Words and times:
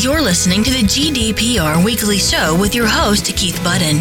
You're 0.00 0.22
listening 0.22 0.62
to 0.62 0.70
the 0.70 0.84
GDPR 0.84 1.84
Weekly 1.84 2.18
Show 2.18 2.56
with 2.56 2.72
your 2.72 2.86
host, 2.86 3.26
Keith 3.34 3.60
Budden. 3.64 4.00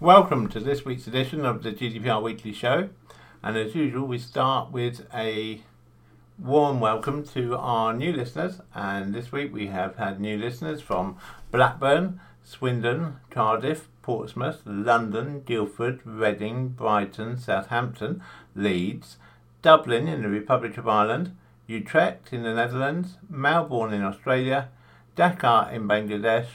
Welcome 0.00 0.48
to 0.48 0.60
this 0.60 0.84
week's 0.84 1.06
edition 1.06 1.46
of 1.46 1.62
the 1.62 1.72
GDPR 1.72 2.22
Weekly 2.22 2.52
Show. 2.52 2.90
And 3.42 3.56
as 3.56 3.74
usual, 3.74 4.06
we 4.06 4.18
start 4.18 4.70
with 4.70 5.06
a 5.14 5.62
warm 6.38 6.78
welcome 6.78 7.24
to 7.28 7.56
our 7.56 7.94
new 7.94 8.12
listeners. 8.12 8.60
And 8.74 9.14
this 9.14 9.32
week 9.32 9.50
we 9.50 9.68
have 9.68 9.96
had 9.96 10.20
new 10.20 10.36
listeners 10.36 10.82
from 10.82 11.16
Blackburn, 11.50 12.20
Swindon, 12.42 13.16
Cardiff, 13.30 13.88
Portsmouth, 14.02 14.60
London, 14.66 15.40
Guildford, 15.46 16.00
Reading, 16.04 16.68
Brighton, 16.68 17.38
Southampton, 17.38 18.22
Leeds, 18.54 19.16
Dublin 19.64 20.08
in 20.08 20.20
the 20.20 20.28
Republic 20.28 20.76
of 20.76 20.86
Ireland, 20.86 21.34
Utrecht 21.66 22.34
in 22.34 22.42
the 22.42 22.52
Netherlands, 22.52 23.16
Melbourne 23.30 23.94
in 23.94 24.02
Australia, 24.02 24.68
Dhaka 25.16 25.72
in 25.72 25.88
Bangladesh, 25.88 26.48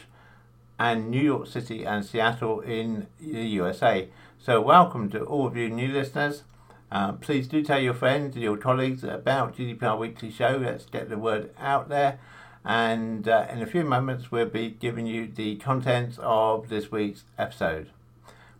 and 0.77 1.09
New 1.09 1.19
York 1.19 1.47
City 1.47 1.83
and 1.83 2.05
Seattle 2.05 2.59
in 2.59 3.07
the 3.19 3.47
USA. 3.47 4.09
So, 4.37 4.61
welcome 4.61 5.09
to 5.09 5.23
all 5.23 5.47
of 5.47 5.57
you 5.57 5.71
new 5.71 5.87
listeners. 5.87 6.43
Uh, 6.91 7.13
please 7.13 7.47
do 7.47 7.63
tell 7.63 7.79
your 7.79 7.95
friends 7.95 8.35
and 8.35 8.43
your 8.43 8.57
colleagues 8.57 9.03
about 9.03 9.57
GDPR 9.57 9.97
Weekly 9.97 10.29
Show. 10.29 10.59
Let's 10.61 10.85
get 10.85 11.09
the 11.09 11.17
word 11.17 11.49
out 11.57 11.89
there. 11.89 12.19
And 12.63 13.27
uh, 13.27 13.47
in 13.51 13.63
a 13.63 13.65
few 13.65 13.85
moments, 13.85 14.29
we'll 14.29 14.45
be 14.45 14.69
giving 14.69 15.07
you 15.07 15.25
the 15.25 15.55
contents 15.55 16.19
of 16.21 16.69
this 16.69 16.91
week's 16.91 17.23
episode. 17.39 17.89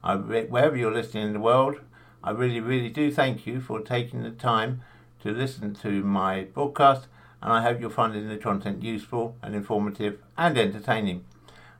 I, 0.03 0.15
wherever 0.15 0.75
you're 0.75 0.91
listening 0.91 1.27
in 1.27 1.33
the 1.33 1.39
world, 1.39 1.81
I 2.23 2.31
really, 2.31 2.59
really 2.59 2.89
do 2.89 3.11
thank 3.11 3.47
you 3.47 3.61
for 3.61 3.79
taking 3.79 4.23
the 4.23 4.31
time 4.31 4.81
to 5.23 5.31
listen 5.31 5.73
to 5.75 6.03
my 6.03 6.43
broadcast, 6.43 7.07
and 7.41 7.51
I 7.53 7.61
hope 7.61 7.79
you're 7.79 7.89
finding 7.89 8.27
the 8.27 8.37
content 8.37 8.83
useful 8.83 9.35
and 9.41 9.55
informative 9.55 10.19
and 10.37 10.57
entertaining. 10.57 11.23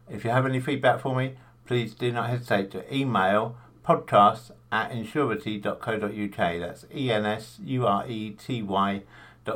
If 0.10 0.24
you 0.24 0.32
have 0.32 0.46
any 0.46 0.60
feedback 0.60 1.02
for 1.02 1.16
me, 1.16 1.36
please 1.66 1.94
do 1.94 2.12
not 2.12 2.30
hesitate 2.30 2.72
to 2.72 2.94
email 2.94 3.58
podcast 3.86 4.52
at 4.72 4.92
ensurety.co.uk. 4.92 6.60
That's 6.60 6.86
E 6.94 7.12
N 7.12 7.26
S 7.26 7.60
U 7.64 7.86
R 7.86 8.08
E 8.08 8.32
T 8.32 8.62
Y.co.uk, 8.62 9.56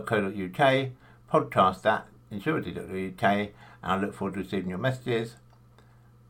podcast 1.32 1.86
at 1.86 2.08
ensurety.co.uk, 2.32 3.24
and 3.24 3.52
I 3.82 3.98
look 3.98 4.14
forward 4.14 4.36
to 4.36 4.42
receiving 4.42 4.70
your 4.70 4.80
messages. 4.80 5.36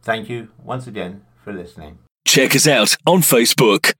Thank 0.02 0.30
you 0.30 0.50
once 0.64 0.86
again 0.86 1.24
for 1.44 1.54
listening. 1.54 2.00
Check 2.26 2.56
us 2.56 2.68
out 2.68 2.96
on 3.06 3.22
Facebook. 3.22 3.94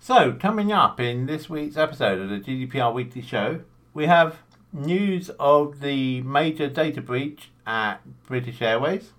So, 0.00 0.32
coming 0.32 0.72
up 0.72 1.00
in 1.00 1.26
this 1.26 1.50
week's 1.50 1.76
episode 1.76 2.20
of 2.20 2.30
the 2.30 2.38
GDPR 2.38 2.94
Weekly 2.94 3.20
Show, 3.20 3.62
we 3.92 4.06
have 4.06 4.36
news 4.72 5.28
of 5.40 5.80
the 5.80 6.22
major 6.22 6.68
data 6.68 7.02
breach 7.02 7.50
at 7.66 7.98
British 8.24 8.62
Airways. 8.62 9.10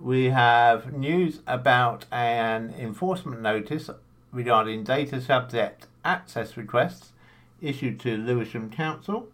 We 0.00 0.30
have 0.30 0.94
news 0.94 1.40
about 1.46 2.06
an 2.10 2.74
enforcement 2.76 3.42
notice 3.42 3.90
regarding 4.32 4.84
data 4.84 5.20
subject 5.20 5.86
access 6.02 6.56
requests 6.56 7.12
issued 7.60 8.00
to 8.00 8.16
Lewisham 8.16 8.70
Council. 8.70 9.28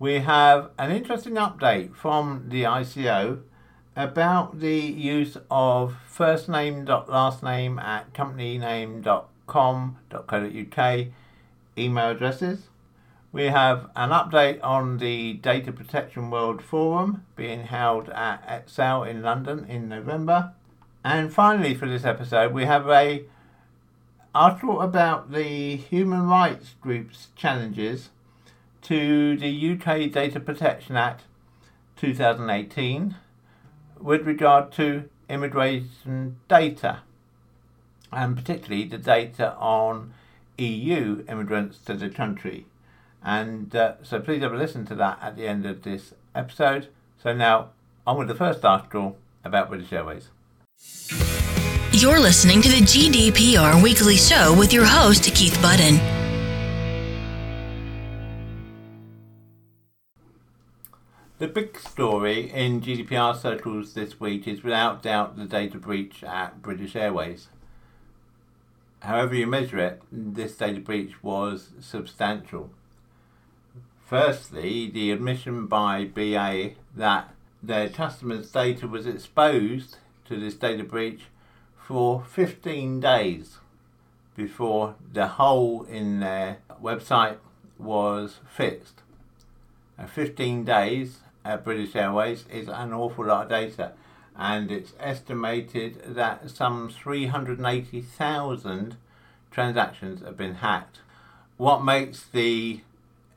We 0.00 0.18
have 0.18 0.70
an 0.78 0.90
interesting 0.90 1.34
update 1.34 1.94
from 1.94 2.46
the 2.48 2.64
ICO 2.64 3.42
about 3.94 4.60
the 4.60 4.76
use 4.76 5.36
of 5.50 5.96
first 6.06 6.48
name 6.48 6.84
dot 6.84 7.10
last 7.10 7.42
name 7.42 7.78
at 7.78 8.12
companyname.com.co.uk 8.14 11.06
email 11.78 12.10
addresses. 12.10 12.68
We 13.32 13.44
have 13.44 13.88
an 13.96 14.10
update 14.10 14.60
on 14.62 14.98
the 14.98 15.34
Data 15.34 15.72
Protection 15.72 16.30
World 16.30 16.62
Forum 16.62 17.24
being 17.34 17.64
held 17.64 18.10
at 18.10 18.44
Excel 18.46 19.04
in 19.04 19.22
London 19.22 19.64
in 19.68 19.88
November. 19.88 20.52
And 21.04 21.32
finally, 21.32 21.74
for 21.74 21.88
this 21.88 22.04
episode, 22.04 22.52
we 22.52 22.66
have 22.66 22.88
a 22.88 23.24
article 24.34 24.80
about 24.80 25.32
the 25.32 25.76
human 25.76 26.26
rights 26.26 26.74
group's 26.80 27.28
challenges 27.34 28.10
to 28.82 29.36
the 29.36 29.72
UK 29.72 30.10
Data 30.10 30.40
Protection 30.40 30.96
Act 30.96 31.22
2018 31.96 33.16
with 34.02 34.26
regard 34.26 34.72
to 34.72 35.08
immigration 35.28 36.36
data, 36.48 37.00
and 38.12 38.36
particularly 38.36 38.84
the 38.84 38.98
data 38.98 39.54
on 39.54 40.12
EU 40.58 41.24
immigrants 41.28 41.78
to 41.78 41.94
the 41.94 42.10
country. 42.10 42.66
And 43.24 43.74
uh, 43.74 43.94
so 44.02 44.20
please 44.20 44.42
have 44.42 44.52
a 44.52 44.56
listen 44.56 44.84
to 44.86 44.94
that 44.96 45.18
at 45.22 45.36
the 45.36 45.46
end 45.46 45.64
of 45.64 45.82
this 45.82 46.14
episode. 46.34 46.88
So 47.22 47.32
now, 47.32 47.70
on 48.06 48.18
with 48.18 48.28
the 48.28 48.34
first 48.34 48.64
article 48.64 49.16
about 49.44 49.68
British 49.68 49.92
Airways. 49.92 50.28
You're 51.92 52.20
listening 52.20 52.62
to 52.62 52.68
the 52.68 52.80
GDPR 52.80 53.82
Weekly 53.82 54.16
Show 54.16 54.54
with 54.58 54.72
your 54.72 54.86
host, 54.86 55.24
Keith 55.34 55.60
Budden. 55.62 56.11
The 61.42 61.48
big 61.48 61.76
story 61.76 62.52
in 62.52 62.82
GDPR 62.82 63.34
circles 63.34 63.94
this 63.94 64.20
week 64.20 64.46
is 64.46 64.62
without 64.62 65.02
doubt 65.02 65.36
the 65.36 65.44
data 65.44 65.76
breach 65.76 66.22
at 66.22 66.62
British 66.62 66.94
Airways. 66.94 67.48
However, 69.00 69.34
you 69.34 69.48
measure 69.48 69.80
it, 69.80 70.02
this 70.12 70.56
data 70.56 70.78
breach 70.78 71.20
was 71.20 71.70
substantial. 71.80 72.70
Firstly, 74.06 74.88
the 74.88 75.10
admission 75.10 75.66
by 75.66 76.04
BA 76.04 76.74
that 76.94 77.34
their 77.60 77.88
customers' 77.88 78.52
data 78.52 78.86
was 78.86 79.08
exposed 79.08 79.96
to 80.26 80.38
this 80.38 80.54
data 80.54 80.84
breach 80.84 81.22
for 81.76 82.22
15 82.22 83.00
days 83.00 83.58
before 84.36 84.94
the 85.12 85.26
hole 85.26 85.82
in 85.90 86.20
their 86.20 86.58
website 86.80 87.38
was 87.80 88.38
fixed. 88.48 89.00
15 90.06 90.64
days 90.64 91.18
at 91.44 91.64
British 91.64 91.96
Airways 91.96 92.44
is 92.50 92.68
an 92.68 92.92
awful 92.92 93.26
lot 93.26 93.44
of 93.44 93.50
data, 93.50 93.92
and 94.36 94.70
it's 94.70 94.92
estimated 94.98 96.14
that 96.14 96.50
some 96.50 96.88
380,000 96.88 98.96
transactions 99.50 100.22
have 100.22 100.36
been 100.36 100.56
hacked. 100.56 101.00
What 101.56 101.84
makes 101.84 102.24
the 102.24 102.80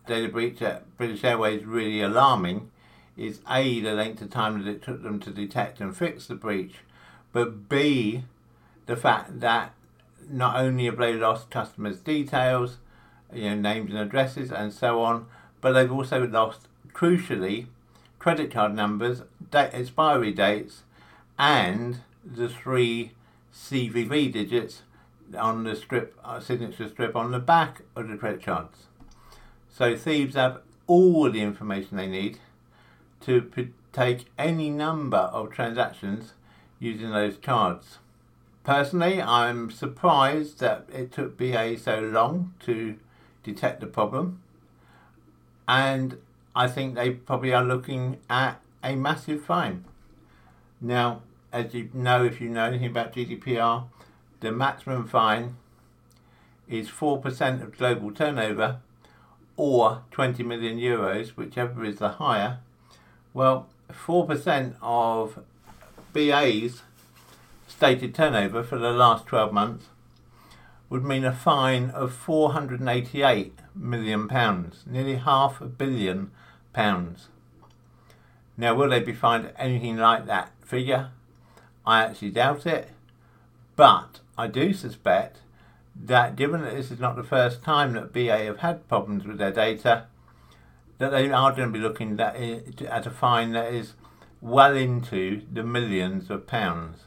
data 0.08 0.30
breach 0.30 0.62
at 0.62 0.98
British 0.98 1.24
Airways 1.24 1.66
really 1.66 2.02
alarming 2.02 2.72
is 3.18 3.40
A, 3.50 3.80
the 3.80 3.94
length 3.94 4.22
of 4.22 4.30
time 4.30 4.64
that 4.64 4.70
it 4.70 4.82
took 4.82 5.04
them 5.04 5.20
to 5.22 5.32
detect 5.32 5.80
and 5.80 5.96
fix 5.96 6.28
the 6.28 6.36
breach, 6.36 6.76
but 7.32 7.70
B, 7.70 8.24
the 8.86 8.96
fact 8.96 9.40
that 9.40 9.74
not 10.30 10.58
only 10.58 10.86
have 10.86 10.98
they 10.98 11.14
lost 11.14 11.50
customers' 11.50 12.00
details, 12.00 12.78
you 13.34 13.50
know, 13.50 13.56
names 13.56 13.92
and 13.92 14.00
addresses 14.00 14.52
and 14.52 14.72
so 14.72 15.02
on, 15.02 15.26
but 15.62 15.74
they've 15.74 15.92
also 15.92 16.28
lost, 16.28 16.68
crucially, 16.94 17.68
credit 18.20 18.52
card 18.52 18.74
numbers, 18.74 19.22
date, 19.52 19.70
expiry 19.74 20.32
dates, 20.32 20.84
and 21.38 22.00
the 22.24 22.50
three 22.50 23.12
CVV 23.54 24.32
digits 24.32 24.82
on 25.38 25.64
the 25.64 25.76
strip, 25.76 26.18
uh, 26.24 26.40
signature 26.40 26.88
strip 26.88 27.16
on 27.16 27.32
the 27.32 27.40
back 27.40 27.82
of 27.96 28.08
the 28.08 28.18
credit 28.18 28.44
cards. 28.44 28.86
So 29.70 29.96
thieves 29.96 30.36
have 30.36 30.62
all 30.88 31.30
the 31.30 31.42
information 31.42 31.98
they 31.98 32.08
need 32.08 32.40
to 33.22 33.50
take 33.92 34.26
any 34.38 34.70
number 34.70 35.18
of 35.18 35.52
transactions 35.52 36.34
using 36.80 37.12
those 37.12 37.38
cards. 37.38 38.00
Personally, 38.64 39.22
I'm 39.22 39.72
surprised 39.72 40.60
that 40.60 40.88
it 40.92 41.12
took 41.12 41.38
BA 41.38 41.78
so 41.78 42.00
long 42.00 42.54
to 42.62 42.98
detect 43.44 43.80
the 43.80 43.88
problem, 43.88 44.42
and 45.68 46.18
I 46.56 46.68
think 46.68 46.96
they 46.96 47.12
probably 47.12 47.54
are 47.54 47.64
looking 47.64 48.18
at 48.30 48.62
a 48.84 48.96
massive 48.96 49.44
fine. 49.44 49.84
Now, 50.80 51.22
as 51.52 51.74
you 51.74 51.90
know, 51.94 52.24
if 52.24 52.40
you 52.40 52.50
know 52.50 52.66
anything 52.66 52.92
about 52.92 53.14
GDPR, 53.14 53.86
the 54.40 54.52
maximum 54.52 55.08
fine 55.08 55.58
is 56.70 56.90
4% 56.90 57.62
of 57.62 57.78
global 57.78 58.12
turnover 58.12 58.78
or 59.58 60.04
20 60.12 60.44
million 60.44 60.78
euros, 60.78 61.30
whichever 61.30 61.84
is 61.84 61.98
the 61.98 62.10
higher. 62.10 62.60
Well, 63.34 63.68
4% 63.92 64.76
of 64.82 65.44
BA's 66.14 66.84
stated 67.68 68.16
turnover 68.16 68.64
for 68.64 68.78
the 68.78 68.92
last 68.92 69.26
12 69.26 69.52
months 69.52 69.86
would 70.90 71.04
mean 71.04 71.26
a 71.26 71.34
fine 71.34 71.90
of 71.90 72.14
488 72.14 73.60
million 73.76 74.28
pounds, 74.28 74.84
nearly 74.86 75.16
half 75.16 75.62
a 75.62 75.66
billion 75.66 76.32
pounds. 76.74 77.28
Now, 78.58 78.74
will 78.74 78.90
they 78.90 79.02
be 79.02 79.14
fined 79.14 79.52
anything 79.58 79.98
like 79.98 80.26
that 80.28 80.52
figure? 80.64 81.12
I 81.86 82.04
actually 82.04 82.32
doubt 82.32 82.66
it, 82.66 82.90
but 83.76 84.22
I 84.38 84.48
do 84.48 84.74
suspect 84.74 85.40
that 85.96 86.36
given 86.36 86.62
that 86.62 86.76
this 86.76 86.92
is 86.92 87.00
not 87.00 87.16
the 87.16 87.24
first 87.24 87.64
time 87.64 87.94
that 87.94 88.12
BA 88.12 88.46
have 88.46 88.60
had 88.60 88.88
problems 88.88 89.26
with 89.26 89.38
their 89.38 89.52
data, 89.52 90.06
that 90.98 91.12
they 91.12 91.30
are 91.30 91.52
going 91.52 91.72
to 91.72 91.78
be 91.78 91.84
looking 91.84 92.20
at, 92.20 92.36
a 92.38 93.10
fine 93.10 93.52
that 93.52 93.74
is 93.74 93.94
well 94.42 94.76
into 94.76 95.42
the 95.52 95.64
millions 95.64 96.30
of 96.30 96.48
pounds. 96.48 97.00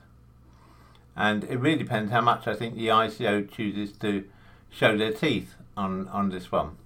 And 1.16 1.44
it 1.44 1.58
really 1.58 1.78
depends 1.78 2.12
how 2.12 2.20
much 2.20 2.46
I 2.46 2.54
think 2.54 2.74
the 2.74 2.88
ICO 2.88 3.50
chooses 3.50 3.92
to 3.98 4.24
show 4.70 4.96
their 4.96 5.12
teeth 5.12 5.54
on, 5.78 6.08
on 6.08 6.28
this 6.30 6.50
one. 6.50 6.76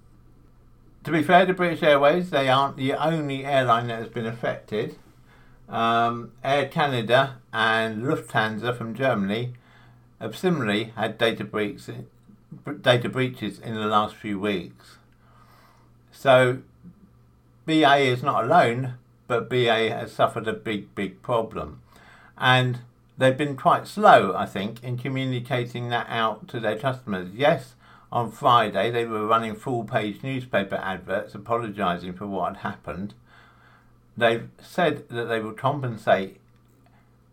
To 1.03 1.11
be 1.11 1.23
fair 1.23 1.45
to 1.45 1.53
British 1.53 1.83
Airways, 1.83 2.29
they 2.29 2.47
aren't 2.47 2.77
the 2.77 2.93
only 2.93 3.43
airline 3.43 3.87
that 3.87 3.99
has 3.99 4.07
been 4.07 4.25
affected. 4.25 4.95
Um, 5.67 6.31
Air 6.43 6.67
Canada 6.69 7.37
and 7.51 8.03
Lufthansa 8.03 8.77
from 8.77 8.93
Germany 8.93 9.53
have 10.21 10.37
similarly 10.37 10.93
had 10.95 11.17
data 11.17 11.43
breaches, 11.43 12.05
data 12.81 13.09
breaches 13.09 13.59
in 13.59 13.73
the 13.73 13.87
last 13.87 14.15
few 14.15 14.39
weeks. 14.39 14.97
So 16.11 16.59
BA 17.65 17.97
is 17.97 18.23
not 18.23 18.45
alone, 18.45 18.93
but 19.27 19.49
BA 19.49 19.89
has 19.89 20.13
suffered 20.13 20.47
a 20.47 20.53
big, 20.53 20.93
big 20.95 21.21
problem. 21.21 21.81
And 22.37 22.79
they've 23.17 23.37
been 23.37 23.57
quite 23.57 23.87
slow, 23.87 24.33
I 24.35 24.45
think, 24.45 24.81
in 24.83 24.97
communicating 24.97 25.89
that 25.89 26.07
out 26.09 26.47
to 26.49 26.59
their 26.59 26.77
customers. 26.77 27.29
Yes, 27.33 27.75
on 28.13 28.31
Friday 28.31 28.91
they 28.91 29.05
were 29.05 29.25
running 29.25 29.55
full 29.55 29.83
page 29.83 30.21
newspaper 30.21 30.75
adverts 30.75 31.33
apologising 31.33 32.13
for 32.13 32.27
what 32.27 32.55
had 32.55 32.61
happened. 32.61 33.15
They've 34.15 34.47
said 34.61 35.09
that 35.09 35.25
they 35.25 35.39
will 35.39 35.53
compensate 35.53 36.39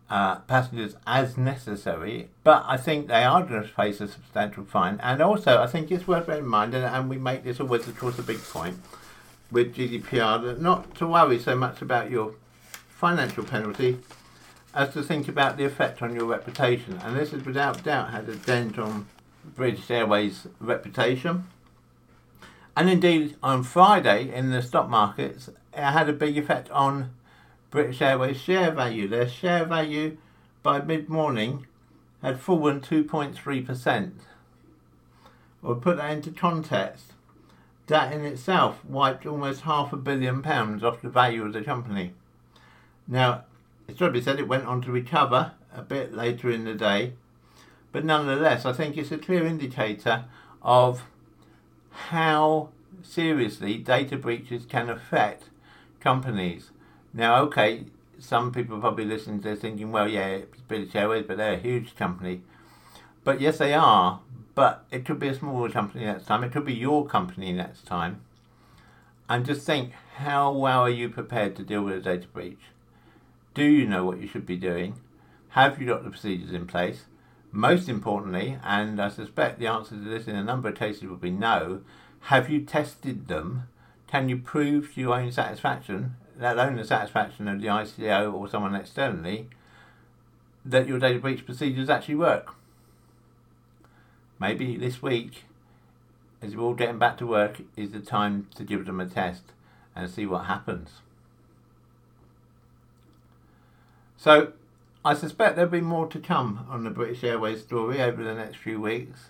uh, 0.09 0.39
passengers 0.39 0.95
as 1.05 1.37
necessary, 1.37 2.29
but 2.43 2.65
I 2.67 2.77
think 2.77 3.07
they 3.07 3.23
are 3.23 3.43
going 3.43 3.61
to 3.61 3.67
face 3.67 4.01
a 4.01 4.07
substantial 4.07 4.65
fine. 4.65 4.99
And 5.03 5.21
also, 5.21 5.61
I 5.61 5.67
think 5.67 5.91
it's 5.91 6.07
worth 6.07 6.25
bearing 6.25 6.43
in 6.43 6.49
mind, 6.49 6.73
and, 6.73 6.83
and 6.83 7.09
we 7.09 7.17
make 7.17 7.43
this 7.43 7.59
always, 7.59 7.87
of 7.87 7.97
course, 7.97 8.17
a 8.17 8.23
big 8.23 8.41
point 8.41 8.81
with 9.51 9.75
GDPR, 9.75 10.41
that 10.43 10.61
not 10.61 10.95
to 10.95 11.07
worry 11.07 11.39
so 11.39 11.55
much 11.55 11.81
about 11.81 12.09
your 12.09 12.33
financial 12.89 13.43
penalty 13.43 13.99
as 14.73 14.91
to 14.93 15.03
think 15.03 15.27
about 15.27 15.57
the 15.57 15.65
effect 15.65 16.01
on 16.01 16.15
your 16.15 16.25
reputation. 16.25 16.99
And 17.03 17.15
this 17.15 17.31
has 17.31 17.45
without 17.45 17.83
doubt 17.83 18.09
had 18.09 18.27
a 18.27 18.35
dent 18.35 18.79
on 18.79 19.05
British 19.43 19.89
Airways' 19.89 20.47
reputation. 20.59 21.45
And 22.75 22.89
indeed, 22.89 23.35
on 23.43 23.63
Friday 23.63 24.33
in 24.33 24.51
the 24.51 24.61
stock 24.61 24.89
markets, 24.89 25.49
it 25.73 25.81
had 25.81 26.09
a 26.09 26.13
big 26.13 26.37
effect 26.37 26.69
on 26.71 27.11
British 27.69 28.01
Airways 28.01 28.39
share 28.39 28.71
value. 28.71 29.07
Their 29.07 29.27
share 29.27 29.65
value 29.65 30.17
by 30.63 30.81
mid 30.81 31.09
morning 31.09 31.67
had 32.21 32.39
fallen 32.39 32.81
2.3%. 32.81 34.11
Or 35.63 35.75
put 35.75 35.97
that 35.97 36.11
into 36.11 36.31
context, 36.31 37.13
that 37.87 38.13
in 38.13 38.25
itself 38.25 38.83
wiped 38.85 39.25
almost 39.25 39.61
half 39.61 39.91
a 39.91 39.97
billion 39.97 40.41
pounds 40.41 40.83
off 40.83 41.01
the 41.01 41.09
value 41.09 41.43
of 41.43 41.53
the 41.53 41.61
company. 41.61 42.13
Now, 43.07 43.45
it's 43.87 43.99
got 43.99 44.07
to 44.07 44.11
be 44.13 44.21
said 44.21 44.39
it 44.39 44.47
went 44.47 44.65
on 44.65 44.81
to 44.83 44.91
recover 44.91 45.51
a 45.75 45.81
bit 45.81 46.13
later 46.13 46.49
in 46.49 46.63
the 46.63 46.73
day, 46.73 47.13
but 47.91 48.05
nonetheless, 48.05 48.65
I 48.65 48.73
think 48.73 48.97
it's 48.97 49.11
a 49.11 49.17
clear 49.17 49.45
indicator 49.45 50.25
of 50.61 51.03
how 51.91 52.69
seriously 53.01 53.77
data 53.77 54.17
breaches 54.17 54.65
can 54.65 54.89
affect 54.89 55.45
companies. 55.99 56.71
Now, 57.13 57.41
okay, 57.43 57.85
some 58.19 58.51
people 58.51 58.79
probably 58.79 59.05
listening 59.05 59.41
to 59.41 59.49
this 59.49 59.59
thinking, 59.59 59.91
well, 59.91 60.07
yeah, 60.07 60.27
it's 60.27 60.61
British 60.61 60.95
Airways, 60.95 61.25
but 61.27 61.37
they're 61.37 61.53
a 61.53 61.59
huge 61.59 61.95
company. 61.95 62.41
But 63.23 63.41
yes, 63.41 63.57
they 63.57 63.73
are, 63.73 64.21
but 64.55 64.85
it 64.91 65.05
could 65.05 65.19
be 65.19 65.27
a 65.27 65.35
smaller 65.35 65.69
company 65.69 66.05
next 66.05 66.25
time. 66.25 66.43
It 66.43 66.51
could 66.51 66.65
be 66.65 66.73
your 66.73 67.05
company 67.05 67.51
next 67.51 67.85
time. 67.85 68.21
And 69.29 69.45
just 69.45 69.65
think, 69.65 69.91
how 70.15 70.51
well 70.51 70.81
are 70.81 70.89
you 70.89 71.09
prepared 71.09 71.55
to 71.55 71.63
deal 71.63 71.83
with 71.83 71.95
a 71.97 72.01
data 72.01 72.27
breach? 72.27 72.61
Do 73.53 73.63
you 73.63 73.85
know 73.85 74.05
what 74.05 74.19
you 74.19 74.27
should 74.27 74.45
be 74.45 74.57
doing? 74.57 74.99
Have 75.49 75.81
you 75.81 75.87
got 75.87 76.03
the 76.03 76.09
procedures 76.09 76.53
in 76.53 76.67
place? 76.67 77.05
Most 77.51 77.89
importantly, 77.89 78.57
and 78.63 79.01
I 79.01 79.09
suspect 79.09 79.59
the 79.59 79.67
answer 79.67 79.95
to 79.95 80.01
this 80.01 80.27
in 80.27 80.35
a 80.35 80.43
number 80.43 80.69
of 80.69 80.75
cases 80.75 81.03
would 81.03 81.19
be 81.19 81.31
no, 81.31 81.81
have 82.25 82.49
you 82.49 82.61
tested 82.61 83.27
them? 83.27 83.63
Can 84.07 84.29
you 84.29 84.37
prove 84.37 84.93
to 84.93 85.01
your 85.01 85.15
own 85.15 85.31
satisfaction, 85.31 86.15
let 86.39 86.53
alone 86.53 86.77
the 86.77 86.85
satisfaction 86.85 87.47
of 87.47 87.59
the 87.59 87.67
ICO 87.67 88.33
or 88.33 88.47
someone 88.47 88.75
externally, 88.75 89.47
that 90.63 90.87
your 90.87 90.99
data 90.99 91.19
breach 91.19 91.45
procedures 91.45 91.89
actually 91.89 92.15
work? 92.15 92.55
Maybe 94.39 94.77
this 94.77 95.01
week, 95.01 95.43
as 96.41 96.55
we're 96.55 96.63
all 96.63 96.73
getting 96.73 96.99
back 96.99 97.17
to 97.17 97.27
work, 97.27 97.61
is 97.75 97.91
the 97.91 97.99
time 97.99 98.47
to 98.55 98.63
give 98.63 98.85
them 98.85 98.99
a 98.99 99.05
test 99.05 99.43
and 99.95 100.09
see 100.09 100.25
what 100.25 100.45
happens. 100.45 101.01
So, 104.15 104.53
I 105.03 105.15
suspect 105.15 105.55
there'll 105.55 105.71
be 105.71 105.81
more 105.81 106.05
to 106.07 106.19
come 106.19 106.67
on 106.69 106.83
the 106.83 106.91
British 106.91 107.23
Airways 107.23 107.61
story 107.61 107.99
over 107.99 108.23
the 108.23 108.35
next 108.35 108.57
few 108.57 108.79
weeks. 108.79 109.29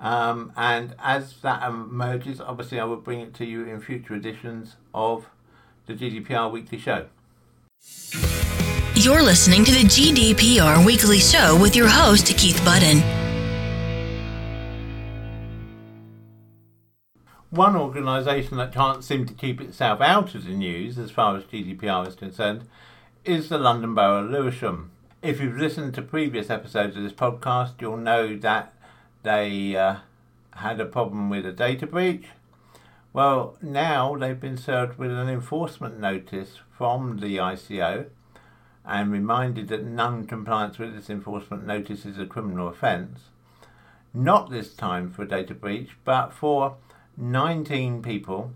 Um, 0.00 0.52
and 0.56 0.96
as 0.98 1.36
that 1.42 1.62
emerges, 1.62 2.40
obviously, 2.40 2.80
I 2.80 2.84
will 2.84 2.96
bring 2.96 3.20
it 3.20 3.32
to 3.34 3.44
you 3.44 3.64
in 3.64 3.80
future 3.80 4.14
editions 4.14 4.74
of 4.92 5.26
the 5.86 5.94
GDPR 5.94 6.50
Weekly 6.50 6.78
Show. 6.78 7.06
You're 8.96 9.22
listening 9.22 9.64
to 9.64 9.70
the 9.70 9.84
GDPR 9.84 10.84
Weekly 10.84 11.20
Show 11.20 11.56
with 11.60 11.76
your 11.76 11.88
host, 11.88 12.26
Keith 12.36 12.60
Budden. 12.64 13.00
One 17.50 17.76
organisation 17.76 18.56
that 18.56 18.74
can't 18.74 19.04
seem 19.04 19.26
to 19.26 19.34
keep 19.34 19.60
itself 19.60 20.00
out 20.00 20.34
of 20.34 20.44
the 20.44 20.54
news 20.54 20.98
as 20.98 21.12
far 21.12 21.36
as 21.36 21.44
GDPR 21.44 22.08
is 22.08 22.16
concerned 22.16 22.68
is 23.24 23.48
the 23.48 23.58
London 23.58 23.94
Borough 23.94 24.24
of 24.24 24.30
Lewisham. 24.30 24.90
If 25.24 25.40
you've 25.40 25.56
listened 25.56 25.94
to 25.94 26.02
previous 26.02 26.50
episodes 26.50 26.98
of 26.98 27.02
this 27.02 27.14
podcast, 27.14 27.80
you'll 27.80 27.96
know 27.96 28.36
that 28.36 28.74
they 29.22 29.74
uh, 29.74 30.00
had 30.50 30.78
a 30.78 30.84
problem 30.84 31.30
with 31.30 31.46
a 31.46 31.50
data 31.50 31.86
breach. 31.86 32.26
Well, 33.14 33.56
now 33.62 34.16
they've 34.16 34.38
been 34.38 34.58
served 34.58 34.98
with 34.98 35.10
an 35.10 35.30
enforcement 35.30 35.98
notice 35.98 36.58
from 36.76 37.20
the 37.20 37.38
ICO 37.38 38.08
and 38.84 39.10
reminded 39.10 39.68
that 39.68 39.86
non 39.86 40.26
compliance 40.26 40.78
with 40.78 40.94
this 40.94 41.08
enforcement 41.08 41.66
notice 41.66 42.04
is 42.04 42.18
a 42.18 42.26
criminal 42.26 42.68
offence. 42.68 43.20
Not 44.12 44.50
this 44.50 44.74
time 44.74 45.10
for 45.10 45.22
a 45.22 45.28
data 45.28 45.54
breach, 45.54 45.96
but 46.04 46.34
for 46.34 46.76
19 47.16 48.02
people 48.02 48.52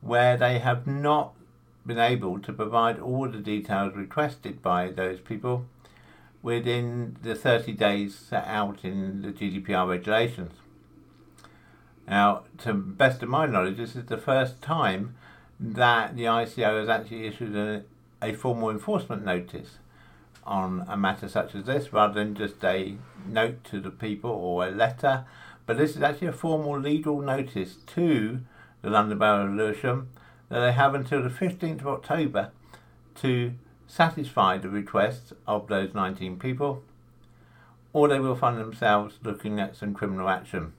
where 0.00 0.36
they 0.36 0.58
have 0.58 0.84
not 0.84 1.34
been 1.86 2.00
able 2.00 2.40
to 2.40 2.52
provide 2.52 2.98
all 2.98 3.28
the 3.28 3.38
details 3.38 3.94
requested 3.94 4.60
by 4.60 4.88
those 4.88 5.20
people 5.20 5.66
within 6.42 7.16
the 7.22 7.34
30 7.34 7.72
days 7.72 8.14
set 8.14 8.46
out 8.46 8.84
in 8.84 9.22
the 9.22 9.32
GDPR 9.32 9.88
regulations. 9.88 10.52
Now, 12.06 12.44
to 12.58 12.72
best 12.72 13.22
of 13.22 13.28
my 13.28 13.46
knowledge, 13.46 13.76
this 13.76 13.94
is 13.94 14.06
the 14.06 14.16
first 14.16 14.62
time 14.62 15.14
that 15.60 16.16
the 16.16 16.24
ICO 16.24 16.80
has 16.80 16.88
actually 16.88 17.26
issued 17.26 17.54
a, 17.54 17.84
a 18.22 18.32
formal 18.32 18.70
enforcement 18.70 19.24
notice 19.24 19.78
on 20.44 20.86
a 20.88 20.96
matter 20.96 21.28
such 21.28 21.54
as 21.54 21.64
this 21.64 21.92
rather 21.92 22.14
than 22.14 22.34
just 22.34 22.64
a 22.64 22.96
note 23.26 23.62
to 23.64 23.80
the 23.80 23.90
people 23.90 24.30
or 24.30 24.66
a 24.66 24.70
letter. 24.70 25.26
But 25.66 25.76
this 25.76 25.96
is 25.96 26.02
actually 26.02 26.28
a 26.28 26.32
formal 26.32 26.80
legal 26.80 27.20
notice 27.20 27.76
to 27.88 28.40
the 28.80 28.88
London 28.88 29.18
Borough 29.18 29.46
of 29.46 29.54
Lewisham 29.54 30.08
that 30.48 30.60
they 30.60 30.72
have 30.72 30.94
until 30.94 31.22
the 31.22 31.28
15th 31.28 31.80
of 31.80 31.88
October 31.88 32.52
to 33.16 33.52
satisfy 33.88 34.58
the 34.58 34.68
requests 34.68 35.32
of 35.46 35.66
those 35.66 35.94
19 35.94 36.38
people, 36.38 36.82
or 37.92 38.06
they 38.06 38.20
will 38.20 38.36
find 38.36 38.58
themselves 38.58 39.18
looking 39.24 39.58
at 39.58 39.74
some 39.74 39.94
criminal 39.94 40.28
action. 40.28 40.74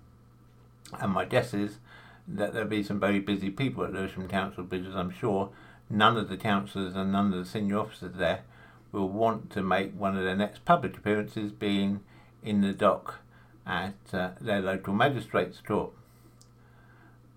And 1.01 1.11
my 1.11 1.25
guess 1.25 1.53
is 1.53 1.79
that 2.27 2.53
there'll 2.53 2.69
be 2.69 2.83
some 2.83 2.99
very 2.99 3.19
busy 3.19 3.49
people 3.49 3.83
at 3.83 3.91
Lewisham 3.91 4.27
Council 4.27 4.63
because 4.63 4.95
I'm 4.95 5.11
sure 5.11 5.49
none 5.89 6.15
of 6.15 6.29
the 6.29 6.37
councillors 6.37 6.95
and 6.95 7.11
none 7.11 7.33
of 7.33 7.39
the 7.39 7.49
senior 7.49 7.79
officers 7.79 8.15
there 8.15 8.43
will 8.91 9.09
want 9.09 9.49
to 9.51 9.63
make 9.63 9.91
one 9.93 10.17
of 10.17 10.23
their 10.23 10.35
next 10.35 10.63
public 10.63 10.95
appearances 10.97 11.51
being 11.51 12.01
in 12.43 12.61
the 12.61 12.73
dock 12.73 13.19
at 13.65 13.95
uh, 14.13 14.29
their 14.39 14.61
local 14.61 14.93
magistrates 14.93 15.61
court. 15.61 15.91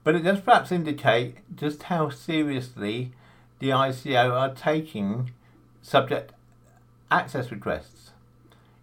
But 0.05 0.17
it 0.17 0.21
does 0.23 0.41
perhaps 0.41 0.73
indicate 0.73 1.37
just 1.55 1.85
how 1.85 2.11
seriously 2.11 3.13
the 3.59 3.69
ICO 3.69 4.33
are 4.33 4.55
taking 4.55 5.31
subject 5.83 6.33
access 7.11 7.51
requests. 7.51 8.11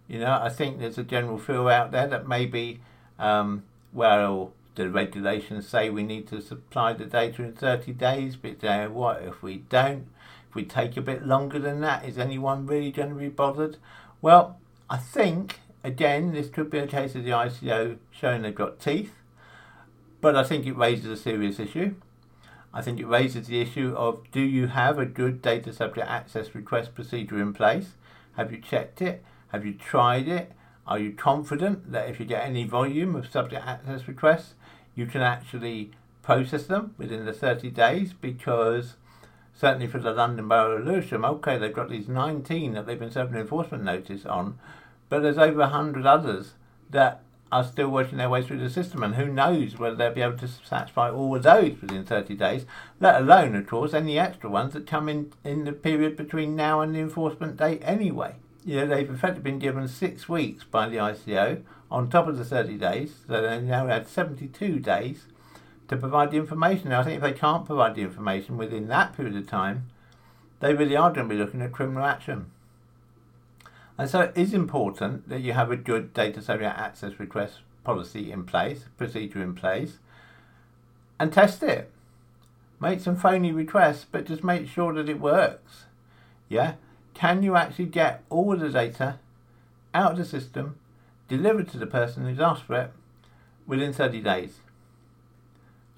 You 0.06 0.20
know, 0.20 0.38
I 0.40 0.48
think 0.48 0.78
there's 0.78 0.98
a 0.98 1.04
general 1.04 1.38
feel 1.38 1.68
out 1.68 1.92
there 1.92 2.06
that 2.06 2.28
maybe, 2.28 2.80
um, 3.18 3.64
well, 3.92 4.52
the 4.74 4.88
regulations 4.88 5.68
say 5.68 5.90
we 5.90 6.02
need 6.02 6.28
to 6.28 6.40
supply 6.40 6.92
the 6.92 7.06
data 7.06 7.42
in 7.42 7.52
30 7.52 7.92
days, 7.92 8.36
but 8.36 8.62
uh, 8.64 8.88
what 8.88 9.22
if 9.22 9.42
we 9.42 9.58
don't? 9.68 10.06
If 10.48 10.54
we 10.54 10.64
take 10.64 10.96
a 10.96 11.02
bit 11.02 11.26
longer 11.26 11.58
than 11.58 11.80
that, 11.80 12.04
is 12.04 12.18
anyone 12.18 12.66
really 12.66 12.90
going 12.90 13.10
to 13.10 13.14
be 13.14 13.28
bothered? 13.28 13.76
Well, 14.20 14.58
I 14.88 14.96
think 14.96 15.60
again, 15.84 16.32
this 16.32 16.48
could 16.48 16.70
be 16.70 16.78
a 16.78 16.86
case 16.86 17.14
of 17.14 17.24
the 17.24 17.30
ICO 17.30 17.98
showing 18.10 18.42
they've 18.42 18.54
got 18.54 18.80
teeth, 18.80 19.14
but 20.20 20.36
I 20.36 20.44
think 20.44 20.66
it 20.66 20.76
raises 20.76 21.06
a 21.06 21.16
serious 21.16 21.58
issue. 21.58 21.94
I 22.72 22.82
think 22.82 23.00
it 23.00 23.06
raises 23.06 23.48
the 23.48 23.60
issue 23.60 23.94
of 23.96 24.30
do 24.30 24.40
you 24.40 24.68
have 24.68 24.98
a 24.98 25.06
good 25.06 25.42
data 25.42 25.72
subject 25.72 26.06
access 26.06 26.54
request 26.54 26.94
procedure 26.94 27.40
in 27.40 27.52
place? 27.52 27.92
Have 28.36 28.52
you 28.52 28.58
checked 28.58 29.02
it? 29.02 29.24
Have 29.48 29.66
you 29.66 29.74
tried 29.74 30.28
it? 30.28 30.52
Are 30.86 30.98
you 30.98 31.12
confident 31.12 31.90
that 31.92 32.08
if 32.08 32.20
you 32.20 32.26
get 32.26 32.44
any 32.44 32.64
volume 32.64 33.16
of 33.16 33.30
subject 33.30 33.66
access 33.66 34.06
requests, 34.06 34.54
you 34.94 35.06
can 35.06 35.20
actually 35.20 35.90
process 36.22 36.66
them 36.66 36.94
within 36.96 37.26
the 37.26 37.32
30 37.32 37.70
days? 37.70 38.12
Because 38.12 38.94
certainly 39.52 39.88
for 39.88 39.98
the 39.98 40.12
London 40.12 40.48
Borough 40.48 40.78
of 40.78 40.86
Lewisham, 40.86 41.24
okay, 41.24 41.58
they've 41.58 41.74
got 41.74 41.90
these 41.90 42.08
19 42.08 42.74
that 42.74 42.86
they've 42.86 42.98
been 42.98 43.10
serving 43.10 43.38
enforcement 43.38 43.84
notice 43.84 44.24
on, 44.24 44.58
but 45.08 45.20
there's 45.20 45.38
over 45.38 45.58
100 45.58 46.06
others 46.06 46.54
that 46.90 47.22
are 47.52 47.64
still 47.64 47.88
working 47.88 48.18
their 48.18 48.28
way 48.28 48.42
through 48.42 48.58
the 48.58 48.70
system, 48.70 49.02
and 49.02 49.16
who 49.16 49.26
knows 49.26 49.78
whether 49.78 49.96
they'll 49.96 50.14
be 50.14 50.22
able 50.22 50.38
to 50.38 50.48
satisfy 50.48 51.10
all 51.10 51.34
of 51.34 51.42
those 51.42 51.80
within 51.80 52.04
30 52.04 52.34
days, 52.34 52.64
let 53.00 53.20
alone, 53.20 53.56
of 53.56 53.66
course, 53.66 53.92
any 53.92 54.18
extra 54.18 54.48
ones 54.48 54.72
that 54.74 54.86
come 54.86 55.08
in 55.08 55.32
in 55.44 55.64
the 55.64 55.72
period 55.72 56.16
between 56.16 56.54
now 56.54 56.80
and 56.80 56.94
the 56.94 57.00
enforcement 57.00 57.56
date 57.56 57.82
anyway. 57.84 58.36
You 58.64 58.76
know, 58.76 58.86
they've 58.86 59.10
effectively 59.10 59.50
been 59.50 59.58
given 59.58 59.88
six 59.88 60.28
weeks 60.28 60.64
by 60.64 60.88
the 60.88 60.98
ICO 60.98 61.62
on 61.90 62.08
top 62.08 62.28
of 62.28 62.38
the 62.38 62.44
30 62.44 62.76
days, 62.76 63.14
so 63.26 63.42
they 63.42 63.60
now 63.60 63.86
have 63.86 64.08
72 64.08 64.78
days 64.78 65.26
to 65.88 65.96
provide 65.96 66.30
the 66.30 66.36
information. 66.36 66.90
Now, 66.90 67.00
I 67.00 67.04
think 67.04 67.16
if 67.16 67.22
they 67.22 67.32
can't 67.32 67.66
provide 67.66 67.96
the 67.96 68.02
information 68.02 68.56
within 68.56 68.86
that 68.88 69.16
period 69.16 69.34
of 69.34 69.48
time, 69.48 69.90
they 70.60 70.74
really 70.74 70.94
are 70.94 71.12
going 71.12 71.28
to 71.28 71.34
be 71.34 71.40
looking 71.40 71.62
at 71.62 71.72
criminal 71.72 72.04
action. 72.04 72.50
And 74.00 74.08
so 74.08 74.22
it 74.22 74.32
is 74.34 74.54
important 74.54 75.28
that 75.28 75.42
you 75.42 75.52
have 75.52 75.70
a 75.70 75.76
good 75.76 76.14
data 76.14 76.40
subject 76.40 76.74
access 76.74 77.20
request 77.20 77.58
policy 77.84 78.32
in 78.32 78.44
place, 78.44 78.86
procedure 78.96 79.42
in 79.42 79.54
place, 79.54 79.98
and 81.18 81.30
test 81.30 81.62
it. 81.62 81.90
Make 82.80 83.00
some 83.00 83.14
phony 83.14 83.52
requests, 83.52 84.06
but 84.10 84.24
just 84.24 84.42
make 84.42 84.66
sure 84.66 84.94
that 84.94 85.10
it 85.10 85.20
works. 85.20 85.84
Yeah? 86.48 86.76
Can 87.12 87.42
you 87.42 87.56
actually 87.56 87.84
get 87.84 88.24
all 88.30 88.56
the 88.56 88.70
data 88.70 89.18
out 89.92 90.12
of 90.12 90.16
the 90.16 90.24
system, 90.24 90.78
delivered 91.28 91.68
to 91.68 91.76
the 91.76 91.86
person 91.86 92.24
who's 92.24 92.40
asked 92.40 92.62
for 92.62 92.80
it 92.80 92.92
within 93.66 93.92
30 93.92 94.22
days? 94.22 94.60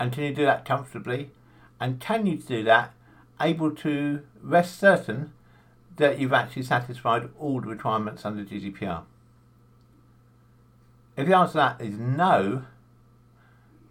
And 0.00 0.12
can 0.12 0.24
you 0.24 0.34
do 0.34 0.44
that 0.44 0.64
comfortably? 0.64 1.30
And 1.78 2.00
can 2.00 2.26
you 2.26 2.36
do 2.36 2.64
that 2.64 2.94
able 3.40 3.70
to 3.76 4.22
rest 4.42 4.80
certain 4.80 5.32
that 5.96 6.18
you've 6.18 6.32
actually 6.32 6.62
satisfied 6.62 7.28
all 7.38 7.60
the 7.60 7.68
requirements 7.68 8.24
under 8.24 8.44
GDPR? 8.44 9.04
If 11.16 11.26
the 11.26 11.36
answer 11.36 11.52
to 11.52 11.58
that 11.58 11.80
is 11.80 11.98
no, 11.98 12.64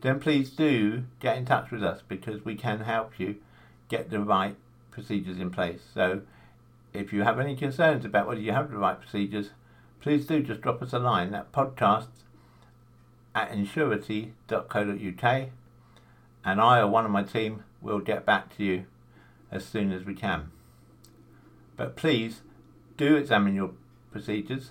then 0.02 0.20
please 0.20 0.50
do 0.50 1.04
get 1.20 1.38
in 1.38 1.46
touch 1.46 1.72
with 1.72 1.84
us 1.84 2.02
because 2.08 2.44
we 2.44 2.56
can 2.56 2.82
help 2.82 3.20
you 3.20 3.36
get 3.90 4.10
the 4.10 4.20
right 4.20 4.56
procedures 4.90 5.40
in 5.40 5.52
place. 5.52 5.82
So 5.94 6.22
if 6.94 7.14
you 7.14 7.22
have 7.24 7.40
any 7.40 7.56
concerns 7.56 8.04
about 8.06 8.28
whether 8.28 8.42
you 8.42 8.52
have 8.52 8.72
the 8.72 8.78
right 8.78 9.00
procedures, 9.00 9.52
please 10.02 10.26
do 10.26 10.42
just 10.42 10.62
drop 10.62 10.82
us 10.82 10.94
a 10.94 11.00
line 11.00 11.36
at 11.36 11.52
podcasts 11.52 12.26
at 13.36 13.52
ensurety.co.uk 13.52 15.50
and 16.44 16.62
I 16.62 16.80
or 16.80 16.88
one 16.88 17.06
of 17.06 17.12
my 17.12 17.24
team 17.24 17.64
will 17.82 18.00
get 18.00 18.26
back 18.26 18.56
to 18.58 18.64
you 18.64 18.86
as 19.52 19.64
soon 19.66 19.92
as 19.92 20.04
we 20.04 20.16
can. 20.16 20.52
But 21.82 21.96
please 21.96 22.42
do 22.96 23.16
examine 23.16 23.56
your 23.56 23.72
procedures, 24.12 24.70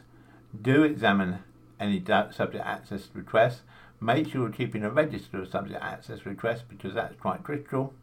do 0.63 0.85
examine 0.85 1.41
any 1.81 2.01
subject 2.07 2.65
access 2.65 3.09
requests, 3.13 3.63
make 4.01 4.29
sure 4.29 4.43
you're 4.43 4.53
keeping 4.53 4.85
a 4.85 4.91
register 4.91 5.43
of 5.43 5.49
subject 5.49 5.83
access 5.83 6.25
requests 6.25 6.63
because 6.69 6.95
that's 6.95 7.17
quite 7.17 7.43
critical, 7.43 7.95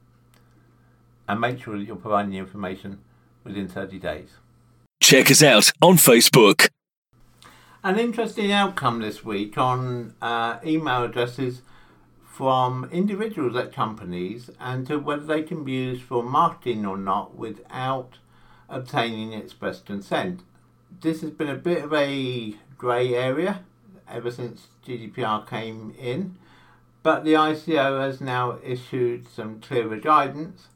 and 1.26 1.40
make 1.40 1.64
sure 1.64 1.78
that 1.78 1.86
you're 1.86 1.96
providing 1.96 2.32
the 2.32 2.38
information 2.38 3.00
within 3.46 3.70
30 3.70 3.98
days. 3.98 4.32
Check 5.02 5.32
us 5.32 5.42
out 5.42 5.72
on 5.82 5.96
Facebook. 5.96 6.68
An 7.86 7.98
interesting 7.98 8.52
outcome 8.52 9.00
this 9.00 9.24
week 9.24 9.58
on 9.58 10.16
uh, 10.22 10.60
email 10.66 11.06
addresses 11.06 11.62
from 12.26 12.90
individuals 12.92 13.56
at 13.56 13.72
companies 13.72 14.50
and 14.60 14.86
to 14.88 15.00
whether 15.00 15.24
they 15.24 15.44
can 15.44 15.64
be 15.64 15.72
used 15.72 16.02
for 16.02 16.22
marketing 16.24 16.86
or 16.86 16.98
not 16.98 17.38
without 17.38 18.18
obtaining 18.70 19.34
express 19.34 19.82
consent. 19.82 20.42
This 21.02 21.22
has 21.22 21.32
been 21.32 21.50
a 21.50 21.56
bit 21.56 21.84
of 21.84 21.94
a 21.94 22.56
grey 22.78 23.14
area 23.14 23.64
ever 24.10 24.32
since 24.32 24.68
GDPR 24.86 25.48
came 25.48 25.94
in, 26.00 26.38
but 27.04 27.24
the 27.24 27.34
ICO 27.34 28.02
has 28.02 28.22
now 28.22 28.60
issued 28.64 29.28
some 29.28 29.60
clearer 29.60 29.98
guidance 29.98 30.68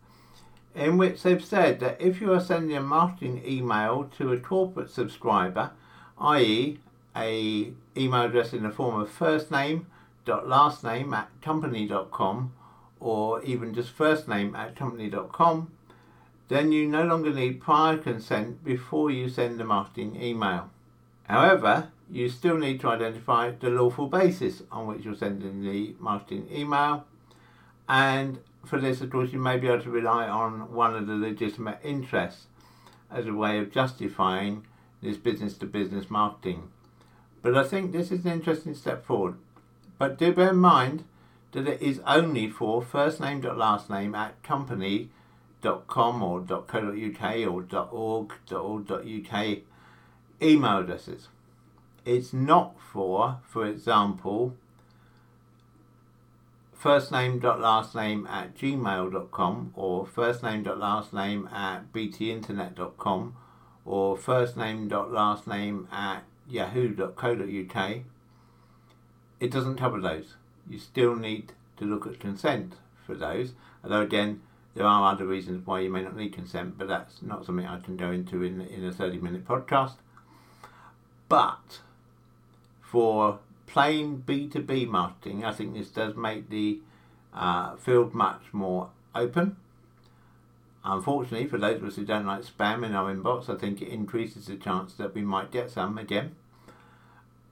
in 0.75 0.98
which 0.98 1.24
they've 1.24 1.43
said 1.43 1.79
that 1.79 2.01
if 2.01 2.21
you 2.21 2.31
are 2.33 2.39
sending 2.39 2.75
a 2.75 2.81
marketing 2.81 3.41
email 3.45 4.10
to 4.17 4.31
a 4.31 4.39
corporate 4.39 4.89
subscriber, 4.89 5.71
i.e., 6.19 6.79
a 7.15 7.74
email 7.98 8.24
address 8.24 8.53
in 8.53 8.63
the 8.63 8.69
form 8.69 9.00
of 9.00 9.10
first 9.10 9.51
name 9.51 9.86
dot 10.24 10.48
last 10.48 10.83
name 10.83 11.13
at 11.13 11.29
company.com 11.41 12.53
or 13.01 13.41
even 13.43 13.74
just 13.74 13.89
first 13.89 14.27
name 14.27 14.55
at 14.55 14.75
company.com, 14.75 15.71
then 16.51 16.72
you 16.72 16.88
no 16.88 17.03
longer 17.03 17.34
need 17.34 17.62
prior 17.62 17.98
consent 17.98 18.63
before 18.63 19.10
you 19.10 19.29
send 19.29 19.58
the 19.58 19.63
marketing 19.63 20.22
email. 20.22 20.70
However, 21.24 21.91
you 22.12 22.27
still 22.27 22.58
need 22.58 22.81
to 22.81 22.89
identify 22.89 23.51
the 23.51 23.70
lawful 23.70 24.08
basis 24.08 24.62
on 24.70 24.86
which 24.86 25.05
you're 25.05 25.15
sending 25.15 25.63
the 25.63 25.96
marketing 26.00 26.48
email 26.51 27.05
and 27.88 28.39
for 28.65 28.79
this, 28.79 29.01
of 29.01 29.10
course, 29.10 29.31
you 29.31 29.39
may 29.39 29.58
be 29.58 29.67
able 29.67 29.81
to 29.84 29.89
rely 29.89 30.27
on 30.27 30.74
one 30.74 30.96
of 30.96 31.08
the 31.08 31.15
legitimate 31.15 31.79
interests 31.84 32.46
as 33.10 33.25
a 33.25 33.34
way 33.34 33.58
of 33.58 33.72
justifying 33.72 34.65
this 35.01 35.17
business 35.17 35.58
to 35.58 35.65
business 35.65 36.10
marketing. 36.10 36.70
But 37.41 37.58
I 37.58 37.63
think 37.63 37.91
this 37.91 38.12
is 38.12 38.25
an 38.25 38.31
interesting 38.31 38.75
step 38.75 39.05
forward. 39.05 39.36
But 39.98 40.17
do 40.17 40.31
bear 40.31 40.51
in 40.51 40.58
mind 40.58 41.03
that 41.53 41.67
it 41.67 41.81
is 41.81 42.01
only 42.05 42.50
for 42.50 42.81
first 42.81 43.20
name 43.20 43.41
dot 43.41 43.58
last 43.58 43.89
name 43.89 44.15
at 44.15 44.41
company.com 45.62 46.24
or 46.24 46.41
dot 46.41 46.68
.co.uk 46.68 47.36
or 47.48 47.63
.org.org.uk 47.91 49.58
email 50.41 50.77
addresses. 50.80 51.27
It's 52.03 52.34
not 52.34 52.75
for, 52.91 53.38
for 53.48 53.68
example, 53.68 54.56
first 56.74 57.12
name 57.12 57.39
dot 57.39 57.60
last 57.62 57.94
name 57.94 58.25
at 58.27 58.58
gmail.com 58.58 59.74
or 59.75 60.08
first 60.08 60.41
name 60.41 60.63
dot 60.63 60.80
last 60.80 61.13
name 61.13 61.48
at 61.53 61.94
btinternet.com 61.94 63.36
or 63.86 64.18
first 64.18 64.58
name 64.58 64.88
dot 64.88 65.12
last 65.12 65.46
name 65.46 65.88
at 65.91 66.24
yahoo.co.uk 66.50 68.01
it 69.39 69.51
doesn't 69.51 69.77
cover 69.77 70.00
those. 70.00 70.36
You 70.70 70.80
still 70.80 71.15
need 71.15 71.53
to 71.77 71.86
look 71.86 72.06
at 72.06 72.20
consent 72.20 72.75
for 73.06 73.15
those. 73.15 73.53
Although 73.84 74.01
again 74.01 74.41
there 74.73 74.85
are 74.85 75.11
other 75.11 75.25
reasons 75.25 75.65
why 75.65 75.79
you 75.79 75.89
may 75.89 76.01
not 76.01 76.15
need 76.15 76.33
consent 76.33 76.77
but 76.77 76.87
that's 76.87 77.21
not 77.21 77.45
something 77.45 77.65
I 77.65 77.79
can 77.79 77.97
go 77.97 78.11
into 78.11 78.43
in, 78.43 78.61
in 78.61 78.85
a 78.85 78.91
30 78.91 79.19
minute 79.19 79.45
podcast 79.45 79.95
but 81.29 81.79
for 82.81 83.39
plain 83.71 84.21
B2B 84.27 84.85
marketing, 84.85 85.45
I 85.45 85.53
think 85.53 85.73
this 85.73 85.87
does 85.87 86.13
make 86.13 86.49
the 86.49 86.79
uh, 87.33 87.77
field 87.77 88.13
much 88.13 88.41
more 88.51 88.89
open. 89.15 89.55
Unfortunately, 90.83 91.47
for 91.47 91.57
those 91.57 91.77
of 91.77 91.85
us 91.85 91.95
who 91.95 92.03
don't 92.03 92.25
like 92.25 92.43
spam 92.43 92.85
in 92.85 92.93
our 92.93 93.13
inbox, 93.13 93.47
I 93.47 93.57
think 93.57 93.81
it 93.81 93.87
increases 93.87 94.47
the 94.47 94.57
chance 94.57 94.93
that 94.95 95.15
we 95.15 95.21
might 95.21 95.51
get 95.51 95.71
some 95.71 95.97
again. 95.97 96.35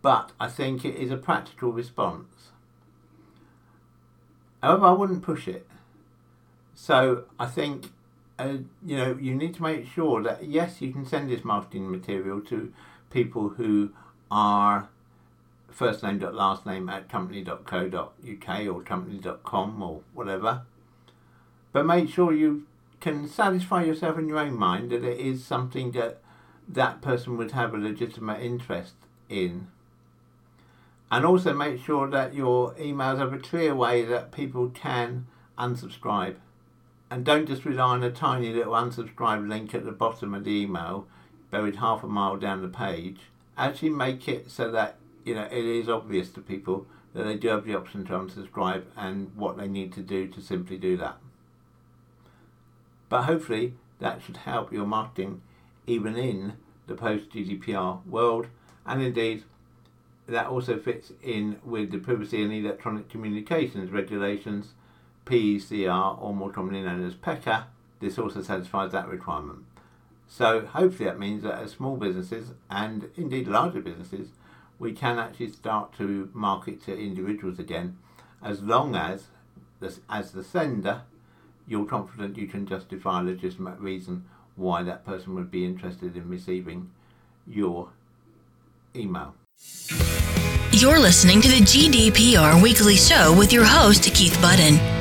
But 0.01 0.33
I 0.41 0.49
think 0.49 0.83
it 0.83 0.95
is 0.95 1.09
a 1.09 1.15
practical 1.15 1.71
response. 1.71 2.49
However, 4.61 4.87
I 4.87 4.91
wouldn't 4.91 5.23
push 5.23 5.47
it. 5.47 5.65
So 6.81 7.25
I 7.37 7.45
think 7.45 7.91
uh, 8.39 8.59
you 8.85 8.95
know 8.95 9.17
you 9.19 9.35
need 9.35 9.53
to 9.55 9.61
make 9.61 9.85
sure 9.85 10.23
that 10.23 10.45
yes, 10.45 10.81
you 10.81 10.93
can 10.93 11.05
send 11.05 11.29
this 11.29 11.43
marketing 11.43 11.91
material 11.91 12.39
to 12.41 12.73
people 13.11 13.49
who 13.49 13.91
are 14.31 14.87
first 15.69 16.01
name 16.03 16.19
dot 16.19 16.33
last 16.33 16.65
name 16.65 16.87
at 16.87 17.09
company.co.uk 17.09 18.67
or 18.67 18.81
company.com 18.81 19.83
or 19.83 20.01
whatever. 20.13 20.61
But 21.73 21.85
make 21.85 22.07
sure 22.07 22.31
you 22.31 22.65
can 23.01 23.27
satisfy 23.27 23.83
yourself 23.83 24.17
in 24.17 24.29
your 24.29 24.39
own 24.39 24.57
mind 24.57 24.91
that 24.91 25.03
it 25.03 25.19
is 25.19 25.43
something 25.43 25.91
that 25.91 26.21
that 26.65 27.01
person 27.01 27.35
would 27.37 27.51
have 27.51 27.73
a 27.73 27.77
legitimate 27.77 28.41
interest 28.41 28.95
in. 29.27 29.67
And 31.11 31.25
also 31.25 31.53
make 31.53 31.83
sure 31.83 32.09
that 32.09 32.33
your 32.33 32.73
emails 32.75 33.17
have 33.17 33.33
a 33.33 33.37
clear 33.37 33.75
way 33.75 34.05
that 34.05 34.31
people 34.31 34.69
can 34.69 35.27
unsubscribe. 35.57 36.37
And 37.11 37.25
don't 37.25 37.47
just 37.47 37.65
rely 37.65 37.95
on 37.95 38.03
a 38.03 38.11
tiny 38.11 38.53
little 38.53 38.73
unsubscribe 38.73 39.47
link 39.47 39.73
at 39.73 39.83
the 39.83 39.91
bottom 39.91 40.33
of 40.33 40.43
the 40.43 40.51
email, 40.51 41.07
buried 41.49 41.77
half 41.77 42.03
a 42.03 42.07
mile 42.07 42.37
down 42.37 42.61
the 42.61 42.67
page, 42.67 43.21
actually 43.57 43.89
make 43.89 44.27
it 44.27 44.51
so 44.51 44.71
that 44.71 44.97
you 45.25 45.35
know 45.35 45.47
it 45.51 45.65
is 45.65 45.89
obvious 45.89 46.29
to 46.29 46.41
people 46.41 46.85
that 47.13 47.23
they 47.23 47.35
do 47.35 47.47
have 47.47 47.65
the 47.65 47.75
option 47.75 48.05
to 48.05 48.13
unsubscribe 48.13 48.83
and 48.95 49.35
what 49.35 49.57
they 49.57 49.67
need 49.67 49.91
to 49.93 50.01
do 50.01 50.27
to 50.27 50.41
simply 50.41 50.77
do 50.77 50.95
that. 50.97 51.17
But 53.09 53.23
hopefully 53.23 53.73
that 53.99 54.21
should 54.21 54.37
help 54.37 54.71
your 54.71 54.85
marketing 54.85 55.41
even 55.87 56.15
in 56.15 56.53
the 56.87 56.95
post 56.95 57.31
GDPR 57.31 58.05
world 58.05 58.47
and 58.85 59.01
indeed 59.01 59.43
that 60.27 60.47
also 60.47 60.77
fits 60.77 61.11
in 61.23 61.59
with 61.63 61.91
the 61.91 61.97
privacy 61.97 62.43
and 62.43 62.53
electronic 62.53 63.09
communications 63.09 63.91
regulations 63.91 64.73
PECR 65.29 66.21
or 66.21 66.33
more 66.33 66.51
commonly 66.51 66.81
known 66.81 67.05
as 67.05 67.13
PECR. 67.13 67.65
This 67.99 68.17
also 68.17 68.41
satisfies 68.41 68.91
that 68.91 69.07
requirement. 69.07 69.59
So 70.27 70.61
hopefully 70.61 71.09
that 71.09 71.19
means 71.19 71.43
that 71.43 71.61
as 71.61 71.71
small 71.71 71.97
businesses 71.97 72.51
and 72.69 73.09
indeed 73.17 73.47
larger 73.47 73.81
businesses 73.81 74.29
we 74.77 74.93
can 74.93 75.19
actually 75.19 75.51
start 75.51 75.93
to 75.97 76.29
market 76.33 76.81
to 76.85 76.97
individuals 76.97 77.59
again 77.59 77.97
as 78.41 78.61
long 78.61 78.95
as, 78.95 79.27
as 80.09 80.31
the 80.31 80.43
sender, 80.43 81.01
you're 81.67 81.85
confident 81.85 82.37
you 82.37 82.47
can 82.47 82.65
justify 82.65 83.19
a 83.19 83.23
legitimate 83.23 83.77
reason 83.79 84.23
why 84.55 84.81
that 84.83 85.05
person 85.05 85.35
would 85.35 85.51
be 85.51 85.65
interested 85.65 86.15
in 86.15 86.29
receiving 86.29 86.89
your 87.45 87.89
email. 88.95 89.35
You're 90.71 90.99
listening 90.99 91.41
to 91.41 91.47
the 91.49 91.59
GDPR 91.59 92.61
Weekly 92.63 92.95
Show 92.95 93.35
with 93.37 93.51
your 93.51 93.65
host, 93.65 94.03
Keith 94.13 94.39
Budden. 94.41 94.98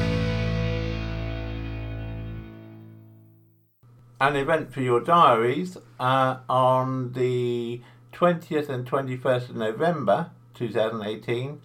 An 4.21 4.35
event 4.35 4.73
for 4.73 4.81
your 4.81 5.01
diaries 5.01 5.79
uh, 6.01 6.39
on 6.49 7.13
the 7.13 7.81
20th 8.13 8.69
and 8.69 8.85
21st 8.85 9.51
of 9.51 9.55
November 9.55 10.31
2018 10.55 11.61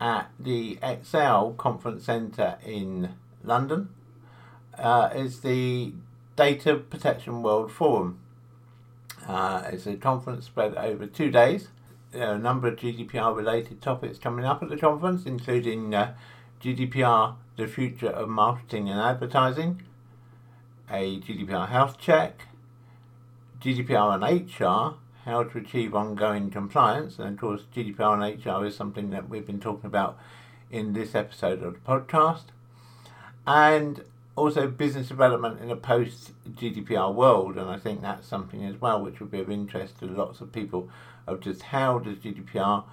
at 0.00 0.30
the 0.38 0.78
Excel 0.80 1.54
Conference 1.54 2.04
Centre 2.04 2.56
in 2.64 3.16
London 3.42 3.88
uh, 4.78 5.10
is 5.12 5.40
the 5.40 5.92
Data 6.36 6.76
Protection 6.76 7.42
World 7.42 7.72
Forum. 7.72 8.20
Uh, 9.26 9.64
it's 9.72 9.88
a 9.88 9.96
conference 9.96 10.46
spread 10.46 10.76
over 10.76 11.04
two 11.04 11.32
days. 11.32 11.66
There 12.12 12.28
are 12.28 12.34
a 12.34 12.38
number 12.38 12.68
of 12.68 12.76
GDPR 12.76 13.34
related 13.34 13.82
topics 13.82 14.18
coming 14.18 14.44
up 14.44 14.62
at 14.62 14.68
the 14.68 14.76
conference, 14.76 15.26
including 15.26 15.92
uh, 15.92 16.14
GDPR, 16.62 17.34
the 17.56 17.66
future 17.66 18.10
of 18.10 18.28
marketing 18.28 18.88
and 18.88 19.00
advertising, 19.00 19.82
a 20.90 21.18
GDPR 21.20 21.68
health 21.68 21.98
check, 21.98 22.42
GDPR 23.60 24.14
and 24.14 24.50
HR, 24.50 24.98
how 25.24 25.44
to 25.44 25.58
achieve 25.58 25.94
ongoing 25.94 26.50
compliance. 26.50 27.18
And 27.18 27.34
of 27.34 27.38
course, 27.38 27.62
GDPR 27.74 28.22
and 28.22 28.44
HR 28.44 28.66
is 28.66 28.76
something 28.76 29.10
that 29.10 29.28
we've 29.28 29.46
been 29.46 29.60
talking 29.60 29.86
about 29.86 30.18
in 30.70 30.92
this 30.92 31.14
episode 31.14 31.62
of 31.62 31.74
the 31.74 31.80
podcast. 31.80 32.44
And 33.46 34.04
also 34.38 34.68
business 34.68 35.08
development 35.08 35.60
in 35.60 35.70
a 35.70 35.76
post 35.76 36.32
GDPR 36.48 37.12
world, 37.12 37.56
and 37.56 37.68
I 37.68 37.76
think 37.76 38.00
that's 38.00 38.26
something 38.26 38.64
as 38.64 38.80
well 38.80 39.02
which 39.02 39.20
would 39.20 39.30
be 39.30 39.40
of 39.40 39.50
interest 39.50 39.98
to 39.98 40.06
lots 40.06 40.40
of 40.40 40.52
people 40.52 40.88
of 41.26 41.40
just 41.40 41.62
how 41.62 41.98
does 41.98 42.18
GDPR 42.18 42.84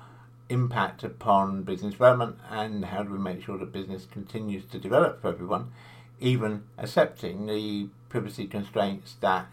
impact 0.49 1.03
upon 1.03 1.63
business 1.63 1.93
development 1.93 2.37
and 2.49 2.85
how 2.85 3.03
do 3.03 3.11
we 3.11 3.17
make 3.17 3.43
sure 3.43 3.57
that 3.57 3.71
business 3.71 4.05
continues 4.05 4.65
to 4.65 4.79
develop 4.79 5.21
for 5.21 5.29
everyone, 5.29 5.71
even 6.19 6.63
accepting 6.77 7.47
the 7.47 7.87
privacy 8.09 8.47
constraints 8.47 9.15
that 9.21 9.47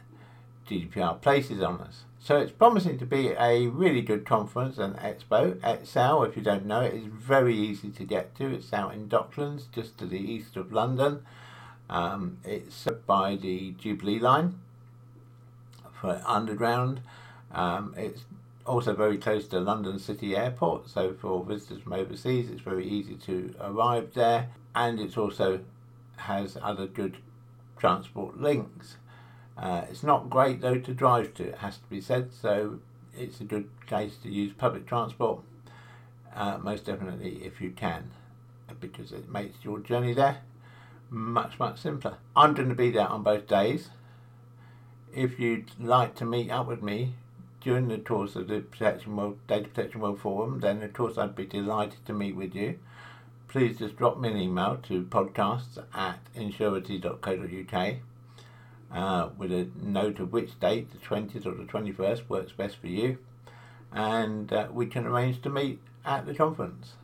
GDPR 0.69 1.21
places 1.21 1.63
on 1.63 1.81
us. 1.81 2.05
So 2.19 2.37
it's 2.37 2.53
promising 2.53 2.99
to 2.99 3.07
be 3.07 3.31
a 3.31 3.67
really 3.67 4.01
good 4.01 4.25
conference 4.25 4.79
and 4.79 4.95
expo. 4.97 5.59
Excel, 5.65 6.23
if 6.23 6.37
you 6.37 6.43
don't 6.43 6.67
know 6.67 6.83
it, 6.83 6.95
is 6.95 7.07
very 7.07 7.57
easy 7.57 7.91
to 7.91 8.05
get 8.05 8.37
to. 8.37 8.47
It's 8.47 8.73
out 8.73 8.95
in 8.95 9.09
Docklands, 9.09 9.65
just 9.73 9.99
to 9.99 10.07
the 10.07 10.21
east 10.21 10.57
of 10.57 10.73
London. 10.73 11.25
Um, 11.91 12.39
it's 12.45 12.87
by 13.07 13.35
the 13.35 13.73
Jubilee 13.73 14.21
line 14.21 14.61
for 16.01 16.23
underground. 16.25 17.01
Um, 17.51 17.93
it's 17.97 18.23
also 18.65 18.95
very 18.95 19.19
close 19.19 19.49
to 19.49 19.61
London 19.61 19.99
City 19.99 20.37
Airport, 20.37 20.89
so 20.89 21.15
for 21.15 21.45
visitors 21.45 21.83
from 21.83 21.93
overseas, 21.93 22.51
it's 22.51 22.61
very 22.61 22.87
easy 22.87 23.17
to 23.17 23.53
arrive 23.61 24.15
there. 24.15 24.49
And 24.75 25.01
it's 25.01 25.17
also 25.17 25.61
has 26.17 26.57
other 26.63 26.87
good 26.87 27.19
transport 27.79 28.41
links. 28.41 28.97
Uh, 29.57 29.83
it's 29.91 30.03
not 30.03 30.31
great 30.31 30.61
though 30.61 30.79
to 30.79 30.95
drive 30.95 31.35
to, 31.35 31.49
it 31.49 31.59
has 31.59 31.79
to 31.79 31.87
be 31.91 32.01
said, 32.01 32.33
so 32.33 32.79
it's 33.17 33.41
a 33.41 33.45
good 33.45 33.69
place 33.87 34.17
to 34.23 34.31
use 34.31 34.53
public 34.53 34.87
transport, 34.87 35.41
uh, 36.35 36.59
most 36.59 36.87
definitely 36.87 37.45
if 37.45 37.61
you 37.61 37.71
can, 37.71 38.11
because 38.81 39.13
it 39.13 39.29
makes 39.31 39.65
your 39.65 39.79
journey 39.79 40.15
there 40.15 40.39
much, 41.11 41.59
much 41.59 41.79
simpler. 41.79 42.17
I'm 42.35 42.55
going 42.55 42.71
to 42.71 42.75
be 42.75 42.91
there 42.91 43.09
on 43.09 43.23
both 43.23 43.47
days. 43.47 43.91
If 45.15 45.39
you'd 45.39 45.71
like 45.79 46.15
to 46.17 46.25
meet 46.25 46.51
up 46.51 46.67
with 46.67 46.83
me 46.83 47.15
during 47.61 47.89
the 47.89 47.99
course 47.99 48.35
of 48.35 48.49
the 48.49 48.61
Protection 48.61 49.15
World, 49.15 49.39
Data 49.47 49.69
Protection 49.69 50.01
World 50.01 50.21
Forum, 50.21 50.61
then 50.61 50.83
of 50.83 50.93
course 50.95 51.19
I'd 51.19 51.37
be 51.37 51.45
delighted 51.45 52.05
to 52.07 52.15
meet 52.15 52.35
with 52.35 52.55
you. 52.55 52.79
Please 53.53 53.79
just 53.81 53.97
drop 53.97 54.19
me 54.19 54.31
an 54.31 54.39
email 54.39 54.79
to 54.85 55.03
podcasts 55.03 55.77
at 55.95 56.21
ensurety.co.uk 56.35 57.97
uh, 58.91 59.29
with 59.37 59.53
a 59.53 59.69
note 59.79 60.19
of 60.21 60.33
which 60.33 60.59
date, 60.59 60.91
the 60.91 60.97
20th 60.97 61.45
or 61.45 61.53
the 61.53 61.65
21st, 61.65 62.31
works 62.31 62.53
best 62.53 62.79
for 62.79 62.87
you. 62.87 63.19
And 63.93 64.51
uh, 64.51 64.69
we 64.73 64.87
can 64.87 65.07
arrange 65.07 65.43
to 65.43 65.51
meet 65.51 65.81
at 66.03 66.25
the 66.25 66.33
conference. 66.33 66.95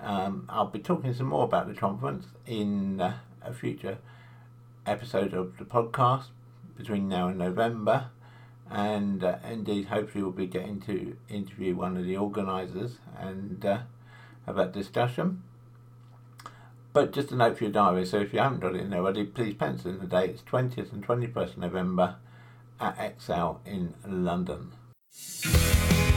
Um, 0.00 0.46
I'll 0.48 0.68
be 0.68 0.78
talking 0.78 1.12
some 1.12 1.26
more 1.26 1.42
about 1.42 1.66
the 1.66 1.74
conference 1.74 2.26
in 2.46 3.00
uh, 3.00 3.16
a 3.42 3.52
future 3.52 3.98
episode 4.86 5.34
of 5.34 5.58
the 5.58 5.64
podcast 5.64 6.26
between 6.78 7.08
now 7.08 7.26
and 7.26 7.38
November. 7.38 8.10
And 8.70 9.24
uh, 9.24 9.38
indeed, 9.44 9.86
hopefully, 9.86 10.22
we'll 10.22 10.30
be 10.30 10.46
getting 10.46 10.80
to 10.82 11.16
interview 11.28 11.74
one 11.74 11.96
of 11.96 12.04
the 12.04 12.16
organisers 12.16 12.98
and 13.18 13.66
uh, 13.66 13.80
have 14.46 14.54
that 14.54 14.72
discussion. 14.72 15.42
But 16.92 17.12
just 17.12 17.30
a 17.30 17.36
note 17.36 17.56
for 17.56 17.64
your 17.64 17.72
diary, 17.72 18.04
so 18.04 18.18
if 18.18 18.32
you 18.32 18.40
haven't 18.40 18.60
got 18.60 18.74
it 18.74 18.80
in 18.80 18.92
already, 18.92 19.24
please 19.24 19.54
pencil 19.54 19.92
in 19.92 20.00
the 20.00 20.06
dates 20.06 20.42
20th 20.42 20.92
and 20.92 21.06
21st 21.06 21.56
November 21.56 22.16
at 22.80 22.98
Excel 22.98 23.60
in 23.64 23.94
London. 24.06 24.72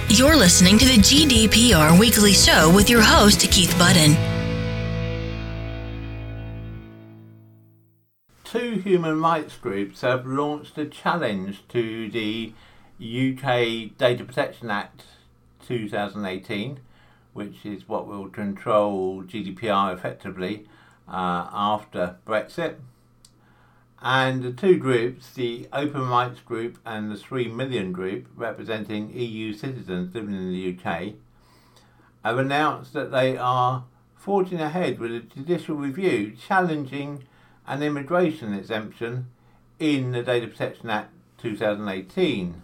You're 0.08 0.36
listening 0.36 0.80
to 0.80 0.86
the 0.86 0.98
GDPR 0.98 2.00
Weekly 2.00 2.34
Show 2.34 2.72
with 2.74 2.90
your 2.90 3.02
host, 3.02 3.42
Keith 3.52 3.76
Budden. 3.78 4.16
Two 8.44 8.80
human 8.80 9.22
rights 9.22 9.56
groups 9.58 10.02
have 10.02 10.26
launched 10.26 10.78
a 10.78 10.86
challenge 10.86 11.68
to 11.70 12.10
the 12.10 12.54
UK 13.00 13.96
Data 13.98 14.24
Protection 14.24 14.72
Act 14.72 15.04
2018 15.68 16.80
which 17.34 17.66
is 17.66 17.88
what 17.88 18.08
will 18.08 18.30
control 18.30 19.24
GDPR 19.24 19.94
effectively 19.94 20.68
uh, 21.08 21.50
after 21.52 22.18
Brexit. 22.26 22.76
And 24.02 24.44
the 24.44 24.52
two 24.52 24.78
groups, 24.78 25.32
the 25.32 25.68
Open 25.72 26.10
Rights 26.10 26.42
Group 26.42 26.78
and 26.86 27.10
the 27.10 27.16
3 27.16 27.48
Million 27.48 27.94
Group, 27.94 28.28
representing 28.36 29.12
EU 29.14 29.54
citizens 29.54 30.14
living 30.14 30.36
in 30.36 30.52
the 30.52 30.78
UK, 30.78 31.14
have 32.24 32.38
announced 32.38 32.94
that 32.94 33.12
they 33.12 33.38
are 33.38 33.86
forging 34.16 34.60
ahead 34.60 35.00
with 35.00 35.12
a 35.12 35.20
judicial 35.20 35.76
review 35.76 36.34
challenging 36.36 37.24
an 37.68 37.82
immigration 37.82 38.54
exemption 38.54 39.28
in 39.80 40.12
the 40.12 40.24
Data 40.24 40.48
Protection 40.48 40.90
Act 40.90 41.12
2018. 41.38 42.62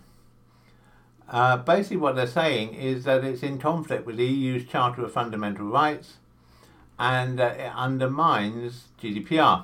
Uh, 1.29 1.57
basically, 1.57 1.97
what 1.97 2.15
they're 2.15 2.25
saying 2.25 2.73
is 2.73 3.03
that 3.03 3.23
it's 3.23 3.43
in 3.43 3.59
conflict 3.59 4.05
with 4.05 4.17
the 4.17 4.25
EU's 4.25 4.65
Charter 4.65 5.05
of 5.05 5.13
Fundamental 5.13 5.65
Rights 5.65 6.17
and 6.99 7.39
uh, 7.39 7.53
it 7.57 7.71
undermines 7.73 8.89
GDPR. 9.01 9.63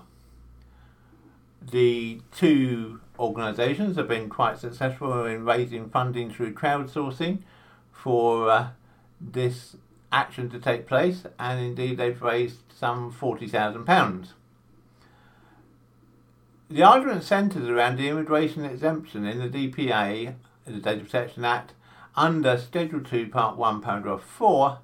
The 1.61 2.21
two 2.31 3.01
organisations 3.19 3.97
have 3.97 4.07
been 4.07 4.29
quite 4.29 4.59
successful 4.59 5.25
in 5.25 5.43
raising 5.43 5.89
funding 5.89 6.31
through 6.31 6.53
crowdsourcing 6.53 7.39
for 7.91 8.49
uh, 8.49 8.67
this 9.19 9.75
action 10.11 10.49
to 10.51 10.59
take 10.59 10.87
place, 10.87 11.23
and 11.37 11.59
indeed 11.59 11.97
they've 11.97 12.21
raised 12.21 12.59
some 12.73 13.11
£40,000. 13.11 14.27
The 16.69 16.83
argument 16.83 17.23
centres 17.23 17.67
around 17.67 17.97
the 17.97 18.07
immigration 18.07 18.63
exemption 18.63 19.25
in 19.25 19.39
the 19.39 19.49
DPA 19.49 20.35
the 20.65 20.79
Data 20.79 21.03
Protection 21.03 21.45
Act 21.45 21.73
under 22.15 22.57
Schedule 22.57 23.01
2, 23.01 23.27
Part 23.27 23.57
1, 23.57 23.81
Paragraph 23.81 24.23
4, 24.23 24.79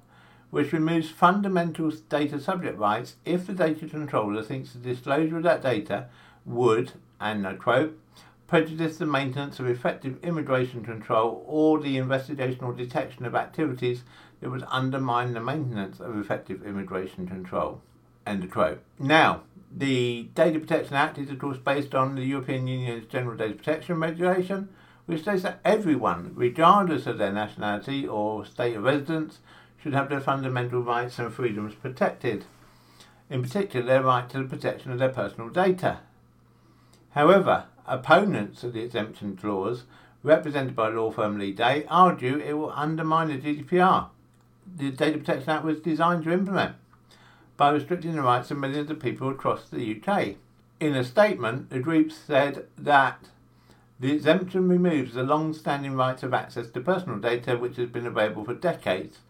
which 0.50 0.72
removes 0.72 1.08
fundamental 1.08 1.90
data 2.08 2.38
subject 2.38 2.78
rights 2.78 3.16
if 3.24 3.46
the 3.46 3.54
data 3.54 3.86
controller 3.86 4.42
thinks 4.42 4.72
the 4.72 4.78
disclosure 4.78 5.38
of 5.38 5.42
that 5.42 5.62
data 5.62 6.08
would, 6.44 6.92
and 7.20 7.46
I 7.46 7.54
quote, 7.54 7.98
prejudice 8.46 8.98
the 8.98 9.06
maintenance 9.06 9.58
of 9.58 9.66
effective 9.66 10.22
immigration 10.22 10.84
control 10.84 11.42
or 11.46 11.80
the 11.80 11.96
investigation 11.96 12.64
or 12.64 12.74
detection 12.74 13.24
of 13.24 13.34
activities 13.34 14.02
that 14.40 14.50
would 14.50 14.64
undermine 14.68 15.32
the 15.32 15.40
maintenance 15.40 16.00
of 16.00 16.18
effective 16.18 16.66
immigration 16.66 17.26
control. 17.26 17.80
End 18.26 18.44
of 18.44 18.50
quote. 18.50 18.82
Now, 18.98 19.42
the 19.74 20.28
Data 20.34 20.58
Protection 20.58 20.96
Act 20.96 21.16
is, 21.16 21.30
of 21.30 21.38
course, 21.38 21.56
based 21.56 21.94
on 21.94 22.14
the 22.14 22.24
European 22.24 22.66
Union's 22.66 23.06
General 23.06 23.38
Data 23.38 23.54
Protection 23.54 23.98
Regulation, 23.98 24.68
which 25.06 25.22
states 25.22 25.42
that 25.42 25.60
everyone, 25.64 26.32
regardless 26.34 27.06
of 27.06 27.18
their 27.18 27.32
nationality 27.32 28.06
or 28.06 28.44
state 28.44 28.76
of 28.76 28.84
residence, 28.84 29.40
should 29.82 29.94
have 29.94 30.08
their 30.08 30.20
fundamental 30.20 30.80
rights 30.80 31.18
and 31.18 31.32
freedoms 31.32 31.74
protected, 31.74 32.44
in 33.28 33.42
particular 33.42 33.84
their 33.86 34.02
right 34.02 34.28
to 34.30 34.38
the 34.38 34.48
protection 34.48 34.92
of 34.92 34.98
their 34.98 35.08
personal 35.08 35.48
data. 35.48 35.98
However, 37.10 37.64
opponents 37.86 38.62
of 38.62 38.72
the 38.72 38.82
exemption 38.82 39.36
clause, 39.36 39.84
represented 40.22 40.76
by 40.76 40.88
law 40.88 41.10
firm 41.10 41.38
Leigh 41.38 41.52
Day, 41.52 41.84
argue 41.88 42.38
it 42.38 42.52
will 42.54 42.72
undermine 42.72 43.28
the 43.28 43.38
GDPR. 43.38 44.08
The 44.76 44.90
Data 44.90 45.18
Protection 45.18 45.50
Act 45.50 45.64
was 45.64 45.80
designed 45.80 46.24
to 46.24 46.32
implement 46.32 46.76
by 47.56 47.70
restricting 47.70 48.14
the 48.14 48.22
rights 48.22 48.50
of 48.50 48.58
millions 48.58 48.90
of 48.90 49.00
people 49.00 49.28
across 49.28 49.68
the 49.68 50.00
UK. 50.00 50.36
In 50.78 50.94
a 50.94 51.04
statement, 51.04 51.70
the 51.70 51.80
group 51.80 52.12
said 52.12 52.66
that 52.78 53.18
the 54.02 54.12
exemption 54.12 54.68
removes 54.68 55.14
the 55.14 55.22
long 55.22 55.54
standing 55.54 55.94
right 55.94 56.20
of 56.24 56.34
access 56.34 56.68
to 56.68 56.80
personal 56.80 57.18
data 57.18 57.56
which 57.56 57.76
has 57.76 57.88
been 57.88 58.04
available 58.04 58.44
for 58.44 58.52
decades, 58.52 59.20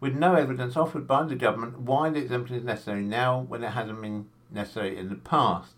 with 0.00 0.14
no 0.14 0.34
evidence 0.34 0.74
offered 0.74 1.06
by 1.06 1.22
the 1.22 1.36
government 1.36 1.80
why 1.80 2.08
the 2.08 2.20
exemption 2.20 2.56
is 2.56 2.64
necessary 2.64 3.02
now 3.02 3.42
when 3.42 3.62
it 3.62 3.72
hasn't 3.72 4.00
been 4.00 4.26
necessary 4.50 4.96
in 4.96 5.10
the 5.10 5.16
past. 5.16 5.74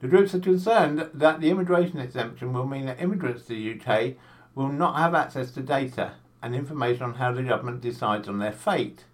The 0.00 0.08
groups 0.08 0.34
are 0.34 0.40
concerned 0.40 1.08
that 1.14 1.40
the 1.40 1.48
immigration 1.48 1.98
exemption 1.98 2.52
will 2.52 2.66
mean 2.66 2.84
that 2.84 3.00
immigrants 3.00 3.46
to 3.46 3.54
the 3.54 3.80
UK 3.80 4.14
will 4.54 4.68
not 4.68 4.96
have 4.96 5.14
access 5.14 5.50
to 5.52 5.62
data 5.62 6.12
and 6.42 6.54
information 6.54 7.04
on 7.04 7.14
how 7.14 7.32
the 7.32 7.42
government 7.42 7.80
decides 7.80 8.28
on 8.28 8.38
their 8.38 8.52
fate 8.52 9.04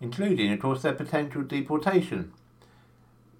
including, 0.00 0.52
of 0.52 0.60
course, 0.60 0.82
their 0.82 0.92
potential 0.92 1.42
deportation. 1.42 2.32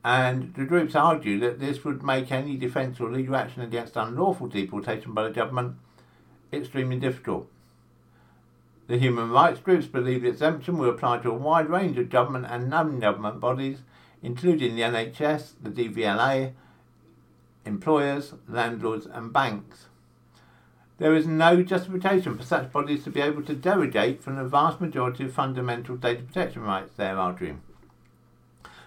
And 0.07 0.55
the 0.55 0.65
groups 0.65 0.95
argue 0.95 1.41
that 1.41 1.59
this 1.59 1.85
would 1.85 2.05
make 2.05 2.31
any 2.31 2.57
defence 2.57 3.01
or 3.01 3.11
legal 3.11 3.35
action 3.35 3.63
against 3.63 3.97
unlawful 3.97 4.47
deportation 4.47 5.13
by 5.13 5.25
the 5.25 5.35
government 5.35 5.79
extremely 6.53 6.97
difficult. 6.97 7.49
The 8.87 8.99
human 8.99 9.33
rights 9.33 9.59
groups 9.59 9.87
believe 9.87 10.23
the 10.23 10.29
exemption 10.29 10.79
will 10.79 10.91
apply 10.91 11.19
to 11.19 11.33
a 11.33 11.35
wide 11.35 11.69
range 11.69 11.99
of 11.99 12.09
government 12.09 12.47
and 12.49 12.71
non 12.71 13.01
government 13.01 13.41
bodies, 13.41 13.79
including 14.23 14.77
the 14.77 14.83
NHS, 14.83 15.55
the 15.61 15.71
DVLA, 15.71 16.53
employers, 17.65 18.35
landlords, 18.47 19.07
and 19.07 19.33
banks. 19.33 19.87
There 20.99 21.17
is 21.17 21.27
no 21.27 21.65
justification 21.65 22.39
for 22.39 22.45
such 22.45 22.71
bodies 22.71 23.03
to 23.03 23.11
be 23.11 23.21
able 23.21 23.43
to 23.43 23.57
derogate 23.57 24.23
from 24.23 24.37
the 24.37 24.45
vast 24.45 24.81
majority 24.81 25.25
of 25.25 25.33
fundamental 25.33 25.97
data 25.97 26.23
protection 26.23 26.63
rights 26.63 26.93
they 26.97 27.09
are 27.09 27.19
arguing. 27.19 27.61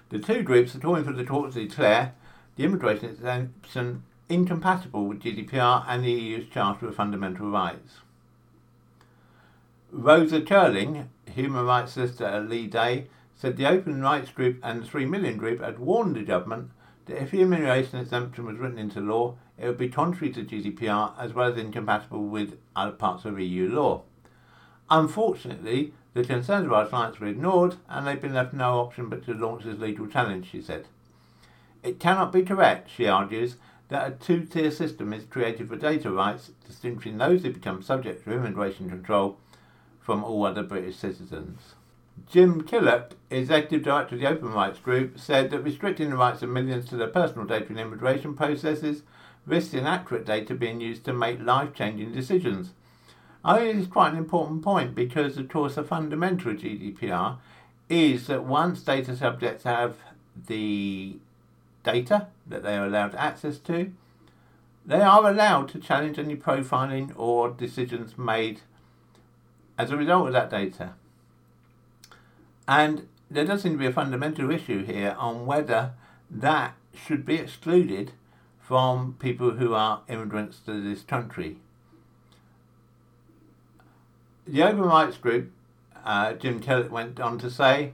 The 0.10 0.19
two 0.19 0.41
groups 0.41 0.76
are 0.76 0.80
calling 0.80 1.04
for 1.04 1.13
the 1.13 1.24
court 1.24 1.54
to 1.54 1.67
declare 1.67 2.13
the 2.56 2.63
immigration 2.63 3.10
exemption 3.10 4.04
incompatible 4.28 5.06
with 5.06 5.22
GDPR 5.22 5.86
and 5.88 6.04
the 6.04 6.12
EU's 6.12 6.50
Charter 6.50 6.88
of 6.88 6.95
Fundamental 6.95 7.50
Rights. 7.50 7.98
Rosa 9.91 10.41
Curling, 10.41 11.10
human 11.32 11.65
rights 11.65 11.93
solicitor 11.93 12.26
at 12.26 12.50
Leigh 12.50 12.67
Day, 12.67 13.08
said 13.36 13.56
the 13.56 13.67
Open 13.67 14.02
Rights 14.02 14.32
Group 14.32 14.60
and 14.63 14.82
the 14.82 14.86
3 14.86 15.06
Million 15.06 15.38
Group 15.38 15.62
had 15.62 15.80
warned 15.80 16.15
the 16.15 16.24
government 16.24 16.72
that 17.06 17.22
if 17.22 17.32
the 17.32 17.41
immigration 17.41 18.00
exemption 18.00 18.45
was 18.45 18.58
written 18.58 18.78
into 18.78 19.00
law, 19.00 19.36
it 19.58 19.65
would 19.67 19.78
be 19.78 19.89
contrary 19.89 20.32
to 20.34 20.43
GDPR 20.43 21.13
as 21.19 21.34
well 21.34 21.52
as 21.52 21.58
incompatible 21.58 22.24
with 22.24 22.58
other 22.76 22.91
parts 22.91 23.26
of 23.26 23.39
EU 23.39 23.69
law. 23.69 24.04
Unfortunately, 24.89 25.93
the 26.19 26.27
concerns 26.27 26.65
of 26.65 26.73
our 26.73 26.86
clients 26.86 27.19
were 27.19 27.27
ignored 27.27 27.77
and 27.88 28.05
they've 28.05 28.21
been 28.21 28.34
left 28.34 28.53
no 28.53 28.79
option 28.79 29.08
but 29.08 29.23
to 29.25 29.34
launch 29.34 29.63
this 29.63 29.79
legal 29.79 30.05
challenge, 30.05 30.49
she 30.49 30.62
said. 30.62 30.86
It 31.82 31.99
cannot 31.99 32.34
be 32.34 32.43
correct, 32.43 32.89
she 32.89 33.08
argues, 33.08 33.55
that 33.88 34.08
a 34.08 34.15
two 34.15 34.43
tier 34.43 34.69
system 34.69 35.13
is 35.13 35.23
created 35.25 35.69
for 35.69 35.77
data 35.77 36.12
rights, 36.12 36.51
distinguishing 36.67 37.17
those 37.17 37.43
who 37.43 37.53
become 37.53 37.82
subject 37.82 38.23
to 38.23 38.34
immigration 38.34 38.89
control 38.89 39.38
from 39.99 40.23
all 40.23 40.45
other 40.45 40.63
British 40.63 40.97
citizens. 40.97 41.75
Jim 42.27 42.63
Killock, 42.63 43.13
Executive 43.29 43.84
Director 43.84 44.15
of 44.15 44.21
the 44.21 44.27
Open 44.27 44.51
Rights 44.51 44.79
Group, 44.79 45.17
said 45.17 45.49
that 45.51 45.63
restricting 45.63 46.10
the 46.10 46.17
rights 46.17 46.43
of 46.43 46.49
millions 46.49 46.89
to 46.89 46.97
their 46.97 47.08
personal 47.08 47.47
data 47.47 47.67
in 47.69 47.79
immigration 47.79 48.34
processes 48.34 49.03
risks 49.45 49.73
inaccurate 49.73 50.25
data 50.25 50.53
being 50.53 50.82
used 50.82 51.05
to 51.05 51.13
make 51.13 51.41
life 51.41 51.73
changing 51.73 52.12
decisions. 52.12 52.71
I 53.43 53.58
think 53.60 53.78
it's 53.78 53.88
quite 53.88 54.12
an 54.12 54.17
important 54.17 54.62
point 54.63 54.95
because, 54.95 55.38
of 55.38 55.47
course, 55.47 55.78
a 55.78 55.84
fundamental 55.84 56.54
GDPR 56.54 57.38
is 57.89 58.28
that 58.28 58.43
once 58.43 58.82
data 58.82 59.15
subjects 59.15 59.63
have 59.63 59.97
the 60.47 61.17
data 61.84 62.28
that 62.45 62.63
they 62.63 62.75
are 62.75 62.86
allowed 62.86 63.15
access 63.15 63.58
to, 63.60 63.91
they 64.86 65.02
are 65.02 65.30
allowed 65.30 65.69
to 65.69 65.80
challenge 65.80 66.19
any 66.19 66.36
profiling 66.36 67.12
or 67.15 67.49
decisions 67.49 68.17
made 68.17 68.62
as 69.78 69.91
a 69.91 69.97
result 69.97 70.28
of 70.28 70.34
that 70.34 70.49
data. 70.49 70.93
And 72.67 73.08
there 73.32 73.45
does 73.45 73.62
seem 73.62 73.73
to 73.73 73.78
be 73.78 73.86
a 73.86 73.93
fundamental 73.93 74.52
issue 74.52 74.84
here 74.84 75.15
on 75.17 75.45
whether 75.45 75.93
that 76.30 76.75
should 76.93 77.25
be 77.25 77.36
excluded 77.36 78.12
from 78.60 79.15
people 79.19 79.52
who 79.52 79.73
are 79.73 80.02
immigrants 80.08 80.60
to 80.65 80.82
this 80.82 81.04
country. 81.04 81.58
The 84.51 84.63
Open 84.63 84.81
Rights 84.81 85.17
Group, 85.17 85.51
uh, 86.03 86.33
Jim 86.33 86.59
Killock 86.59 86.89
went 86.89 87.19
on 87.19 87.38
to 87.38 87.51
say, 87.51 87.93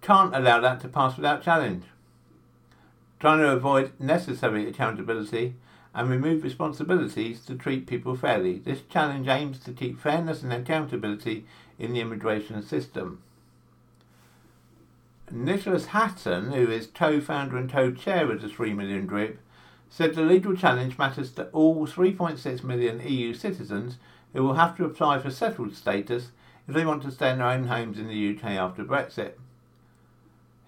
can't 0.00 0.32
allow 0.32 0.60
that 0.60 0.80
to 0.82 0.88
pass 0.88 1.16
without 1.16 1.42
challenge. 1.42 1.82
Trying 3.18 3.40
to 3.40 3.50
avoid 3.50 3.98
necessary 3.98 4.68
accountability 4.68 5.56
and 5.92 6.08
remove 6.08 6.44
responsibilities 6.44 7.40
to 7.46 7.56
treat 7.56 7.88
people 7.88 8.16
fairly. 8.16 8.60
This 8.60 8.82
challenge 8.88 9.26
aims 9.26 9.58
to 9.64 9.72
keep 9.72 9.98
fairness 9.98 10.44
and 10.44 10.52
accountability 10.52 11.46
in 11.80 11.94
the 11.94 12.00
immigration 12.00 12.62
system. 12.62 13.20
Nicholas 15.32 15.86
Hatton, 15.86 16.52
who 16.52 16.70
is 16.70 16.86
co-founder 16.86 17.56
and 17.56 17.68
co-chair 17.68 18.30
of 18.30 18.40
the 18.40 18.48
3 18.48 18.72
Million 18.72 19.04
Group, 19.04 19.38
said 19.90 20.14
the 20.14 20.22
legal 20.22 20.54
challenge 20.54 20.96
matters 20.96 21.32
to 21.32 21.46
all 21.46 21.88
3.6 21.88 22.62
million 22.62 23.00
EU 23.00 23.34
citizens 23.34 23.96
who 24.34 24.42
will 24.42 24.54
have 24.54 24.76
to 24.76 24.84
apply 24.84 25.18
for 25.18 25.30
settled 25.30 25.74
status 25.74 26.32
if 26.68 26.74
they 26.74 26.84
want 26.84 27.02
to 27.02 27.10
stay 27.10 27.30
in 27.30 27.38
their 27.38 27.46
own 27.46 27.68
homes 27.68 27.98
in 27.98 28.08
the 28.08 28.36
UK 28.36 28.44
after 28.50 28.84
Brexit. 28.84 29.32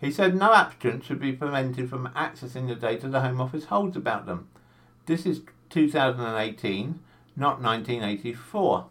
He 0.01 0.11
said 0.11 0.35
no 0.35 0.55
applicant 0.55 1.05
should 1.05 1.21
be 1.21 1.33
prevented 1.33 1.91
from 1.91 2.09
accessing 2.15 2.69
the 2.69 2.75
data 2.75 3.09
the 3.09 3.21
Home 3.21 3.41
Office 3.41 3.67
holds 3.67 3.97
about 3.97 4.27
them. 4.27 4.49
This 5.07 5.27
is 5.27 5.43
2018, 5.71 7.01
not 7.35 7.61
1984, 7.63 8.87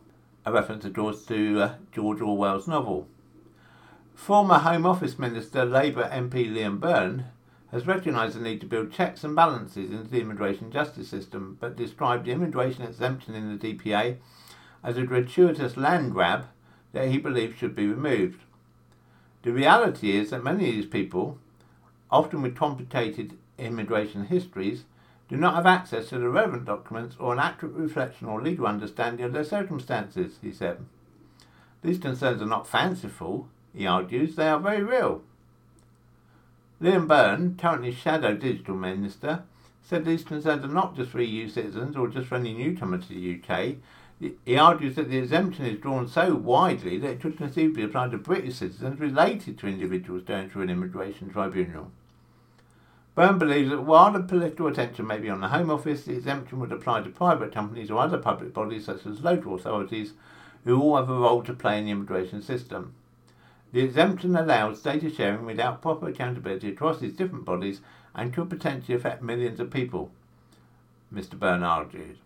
a 0.46 0.52
reference, 0.52 0.86
course, 0.94 1.26
to 1.26 1.62
uh, 1.62 1.76
George 1.92 2.22
Orwell's 2.22 2.68
novel. 2.68 3.08
Former 4.14 4.60
Home 4.60 4.86
Office 4.86 5.20
Minister 5.20 5.66
Labour 5.66 6.10
MP 6.12 6.52
Liam 6.52 6.80
Byrne 6.80 7.26
has 7.72 7.86
recognised 7.86 8.36
the 8.36 8.42
need 8.42 8.62
to 8.62 8.66
build 8.66 8.92
checks 8.92 9.24
and 9.24 9.36
balances 9.36 9.92
into 9.92 10.10
the 10.10 10.22
immigration 10.22 10.72
justice 10.72 11.10
system, 11.10 11.58
but 11.60 11.76
described 11.76 12.26
the 12.26 12.32
immigration 12.32 12.84
exemption 12.84 13.36
in 13.36 13.58
the 13.58 13.74
DPA 13.74 14.18
as 14.86 14.98
a 14.98 15.04
gratuitous 15.04 15.76
land 15.76 16.14
grab 16.14 16.46
that 16.94 17.10
he 17.10 17.18
believes 17.18 17.58
should 17.58 17.76
be 17.76 17.88
removed. 17.88 18.40
The 19.42 19.52
reality 19.52 20.16
is 20.16 20.30
that 20.30 20.44
many 20.44 20.70
of 20.70 20.76
these 20.76 20.86
people, 20.86 21.40
often 22.12 22.44
with 22.44 22.56
complicated 22.56 23.38
immigration 23.58 24.26
histories, 24.26 24.84
do 25.28 25.38
not 25.38 25.56
have 25.56 25.66
access 25.66 26.10
to 26.10 26.20
the 26.20 26.30
relevant 26.30 26.66
documents 26.66 27.16
or 27.20 27.34
an 27.34 27.40
accurate 27.40 27.74
reflection 27.74 28.28
or 28.28 28.42
legal 28.42 28.68
understanding 28.68 29.26
of 29.26 29.34
their 29.34 29.44
circumstances, 29.44 30.38
he 30.42 30.52
said. 30.52 30.86
These 31.82 31.98
concerns 31.98 32.42
are 32.42 32.48
not 32.48 32.68
fanciful, 32.68 33.48
he 33.74 33.88
argues, 33.88 34.36
they 34.36 34.48
are 34.48 34.60
very 34.60 34.84
real. 34.84 35.24
Liam 36.80 37.08
Byrne, 37.08 37.58
currently 37.58 37.92
Shadow 37.92 38.36
Digital 38.36 38.76
Minister, 38.76 39.44
said 39.82 40.06
these 40.06 40.24
concerns 40.24 40.64
are 40.64 40.68
not 40.68 40.96
just 40.96 41.12
for 41.12 41.22
EU 41.22 41.48
citizens 41.50 41.96
or 41.96 42.08
just 42.08 42.28
for 42.28 42.36
any 42.36 42.54
newcomer 42.54 42.98
to 42.98 43.08
the 43.08 43.42
UK. 43.42 43.76
He 44.20 44.58
argues 44.58 44.96
that 44.96 45.10
the 45.10 45.18
exemption 45.18 45.66
is 45.66 45.80
drawn 45.80 46.08
so 46.08 46.36
widely 46.36 46.98
that 47.00 47.10
it 47.12 47.22
could 47.22 47.38
conceivably 47.38 47.84
apply 47.84 48.10
to 48.10 48.18
British 48.18 48.56
citizens 48.56 49.00
related 49.00 49.58
to 49.58 49.68
individuals 49.68 50.24
going 50.24 50.50
through 50.50 50.64
an 50.64 50.70
immigration 50.70 51.30
tribunal. 51.30 51.92
Byrne 53.14 53.38
believes 53.38 53.70
that 53.70 53.84
while 53.84 54.12
the 54.12 54.22
political 54.22 54.68
attention 54.68 55.06
may 55.08 55.20
be 55.20 55.30
on 55.30 55.42
the 55.42 55.50
Home 55.50 55.70
Office, 55.70 56.04
the 56.04 56.16
exemption 56.16 56.60
would 56.60 56.72
apply 56.72 57.02
to 57.02 57.10
private 57.10 57.54
companies 57.54 57.92
or 57.92 58.00
other 58.00 58.18
public 58.18 58.54
bodies 58.54 58.86
such 58.86 59.06
as 59.06 59.22
local 59.22 59.56
authorities 59.56 60.14
who 60.64 60.82
all 60.82 60.98
have 60.98 61.10
a 61.10 61.14
role 61.14 61.44
to 61.44 61.54
play 61.54 61.78
in 61.78 61.86
the 61.86 61.92
immigration 61.92 62.42
system. 62.42 62.94
The 63.72 63.82
exemption 63.82 64.36
allows 64.36 64.82
data 64.82 65.10
sharing 65.10 65.46
without 65.46 65.82
proper 65.82 66.08
accountability 66.08 66.70
across 66.70 67.00
these 67.00 67.14
different 67.14 67.46
bodies 67.46 67.82
and 68.14 68.34
could 68.34 68.50
potentially 68.50 68.96
affect 68.96 69.22
millions 69.22 69.60
of 69.60 69.72
people. 69.72 70.12
Mr. 71.14 71.38
Byrne 71.38 71.64
argues. 71.64 72.18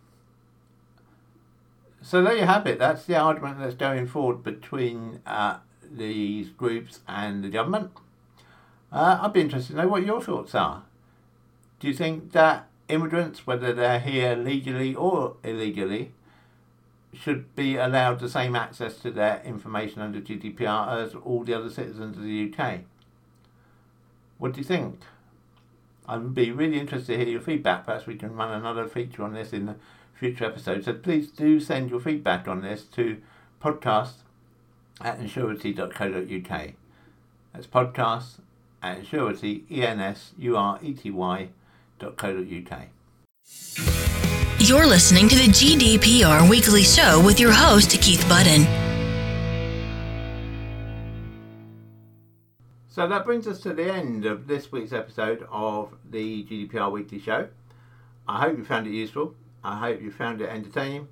So 2.01 2.23
there 2.23 2.35
you 2.35 2.45
have 2.45 2.65
it. 2.65 2.79
That's 2.79 3.05
the 3.05 3.17
argument 3.17 3.59
that's 3.59 3.75
going 3.75 4.07
forward 4.07 4.43
between 4.43 5.21
uh, 5.25 5.57
these 5.91 6.49
groups 6.49 7.01
and 7.07 7.43
the 7.43 7.49
government. 7.49 7.91
Uh, 8.91 9.19
I'd 9.21 9.33
be 9.33 9.41
interested 9.41 9.73
to 9.73 9.81
know 9.81 9.88
what 9.88 10.05
your 10.05 10.21
thoughts 10.21 10.55
are. 10.55 10.83
Do 11.79 11.88
you 11.88 11.93
think 11.93 12.31
that 12.31 12.67
immigrants, 12.88 13.45
whether 13.45 13.73
they're 13.73 13.99
here 13.99 14.35
legally 14.35 14.95
or 14.95 15.35
illegally, 15.43 16.12
should 17.13 17.53
be 17.55 17.75
allowed 17.75 18.19
the 18.19 18.29
same 18.29 18.55
access 18.55 18.97
to 18.97 19.12
their 19.12 19.41
information 19.43 20.01
under 20.01 20.21
GDPR 20.21 21.03
as 21.03 21.15
all 21.15 21.43
the 21.43 21.53
other 21.53 21.69
citizens 21.69 22.17
of 22.17 22.23
the 22.23 22.53
UK? 22.53 22.81
What 24.38 24.53
do 24.53 24.59
you 24.59 24.63
think? 24.63 25.01
I'd 26.07 26.33
be 26.33 26.51
really 26.51 26.79
interested 26.79 27.13
to 27.13 27.17
hear 27.19 27.33
your 27.33 27.41
feedback. 27.41 27.85
Perhaps 27.85 28.07
we 28.07 28.15
can 28.15 28.35
run 28.35 28.51
another 28.51 28.88
feature 28.88 29.23
on 29.23 29.33
this 29.33 29.53
in 29.53 29.67
the 29.67 29.75
future 30.19 30.45
episodes. 30.45 30.86
So 30.86 30.93
please 30.93 31.29
do 31.32 31.60
send 31.60 31.89
your 31.89 32.01
feedback 32.01 32.47
on 32.47 32.62
this 32.62 32.84
to 32.95 33.21
podcast 33.63 34.15
at 34.99 35.19
ensurety.co.uk. 35.19 36.71
That's 37.53 37.67
podcast 37.67 38.39
at 38.84 39.01
ensurety, 39.01 39.63
E-N-S-U-R-E-T-Y 39.71 41.49
dot 41.99 42.17
co.uk. 42.17 42.82
You're 44.60 44.86
listening 44.86 45.29
to 45.29 45.36
the 45.36 45.47
GDPR 45.47 46.49
Weekly 46.49 46.84
Show 46.84 47.21
with 47.25 47.39
your 47.39 47.53
host, 47.53 47.91
Keith 48.01 48.27
Budden. 48.27 48.65
So 52.89 53.08
that 53.08 53.23
brings 53.25 53.47
us 53.47 53.62
to 53.62 53.73
the 53.73 53.91
end 53.91 54.25
of 54.25 54.47
this 54.47 54.69
week's 54.71 54.91
episode 54.91 55.47
of 55.49 55.93
the 56.10 56.43
GDPR 56.43 56.91
Weekly 56.91 57.19
Show. 57.19 57.47
I 58.27 58.41
hope 58.41 58.58
you 58.58 58.65
found 58.65 58.86
it 58.88 58.91
useful. 58.91 59.34
I 59.63 59.78
hope 59.78 60.02
you 60.02 60.12
found 60.12 60.41
it 60.41 60.50
entertaining. 60.50 61.08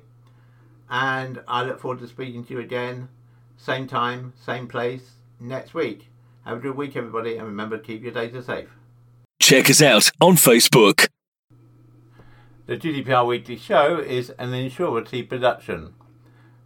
And 0.90 1.40
I 1.48 1.62
look 1.62 1.80
forward 1.80 2.00
to 2.00 2.06
speaking 2.06 2.44
to 2.44 2.52
you 2.54 2.60
again, 2.60 3.08
same 3.56 3.86
time, 3.86 4.34
same 4.38 4.68
place, 4.68 5.12
next 5.40 5.72
week. 5.72 6.10
Have 6.44 6.58
a 6.58 6.60
good 6.60 6.76
week, 6.76 6.94
everybody, 6.96 7.36
and 7.36 7.46
remember 7.46 7.78
to 7.78 7.82
keep 7.82 8.02
your 8.02 8.12
data 8.12 8.42
safe. 8.42 8.68
Check 9.40 9.70
us 9.70 9.80
out 9.80 10.10
on 10.20 10.36
Facebook. 10.36 11.08
The 12.66 12.78
GDPR 12.78 13.26
Weekly 13.26 13.58
Show 13.58 13.98
is 13.98 14.30
an 14.38 14.52
Ensurety 14.52 15.28
production. 15.28 15.92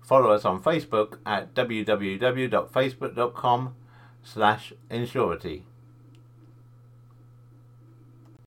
Follow 0.00 0.30
us 0.30 0.44
on 0.44 0.62
Facebook 0.62 1.18
at 1.26 1.56
www.facebook.com 1.56 3.74
slash 4.22 4.72
Ensurety. 4.88 5.64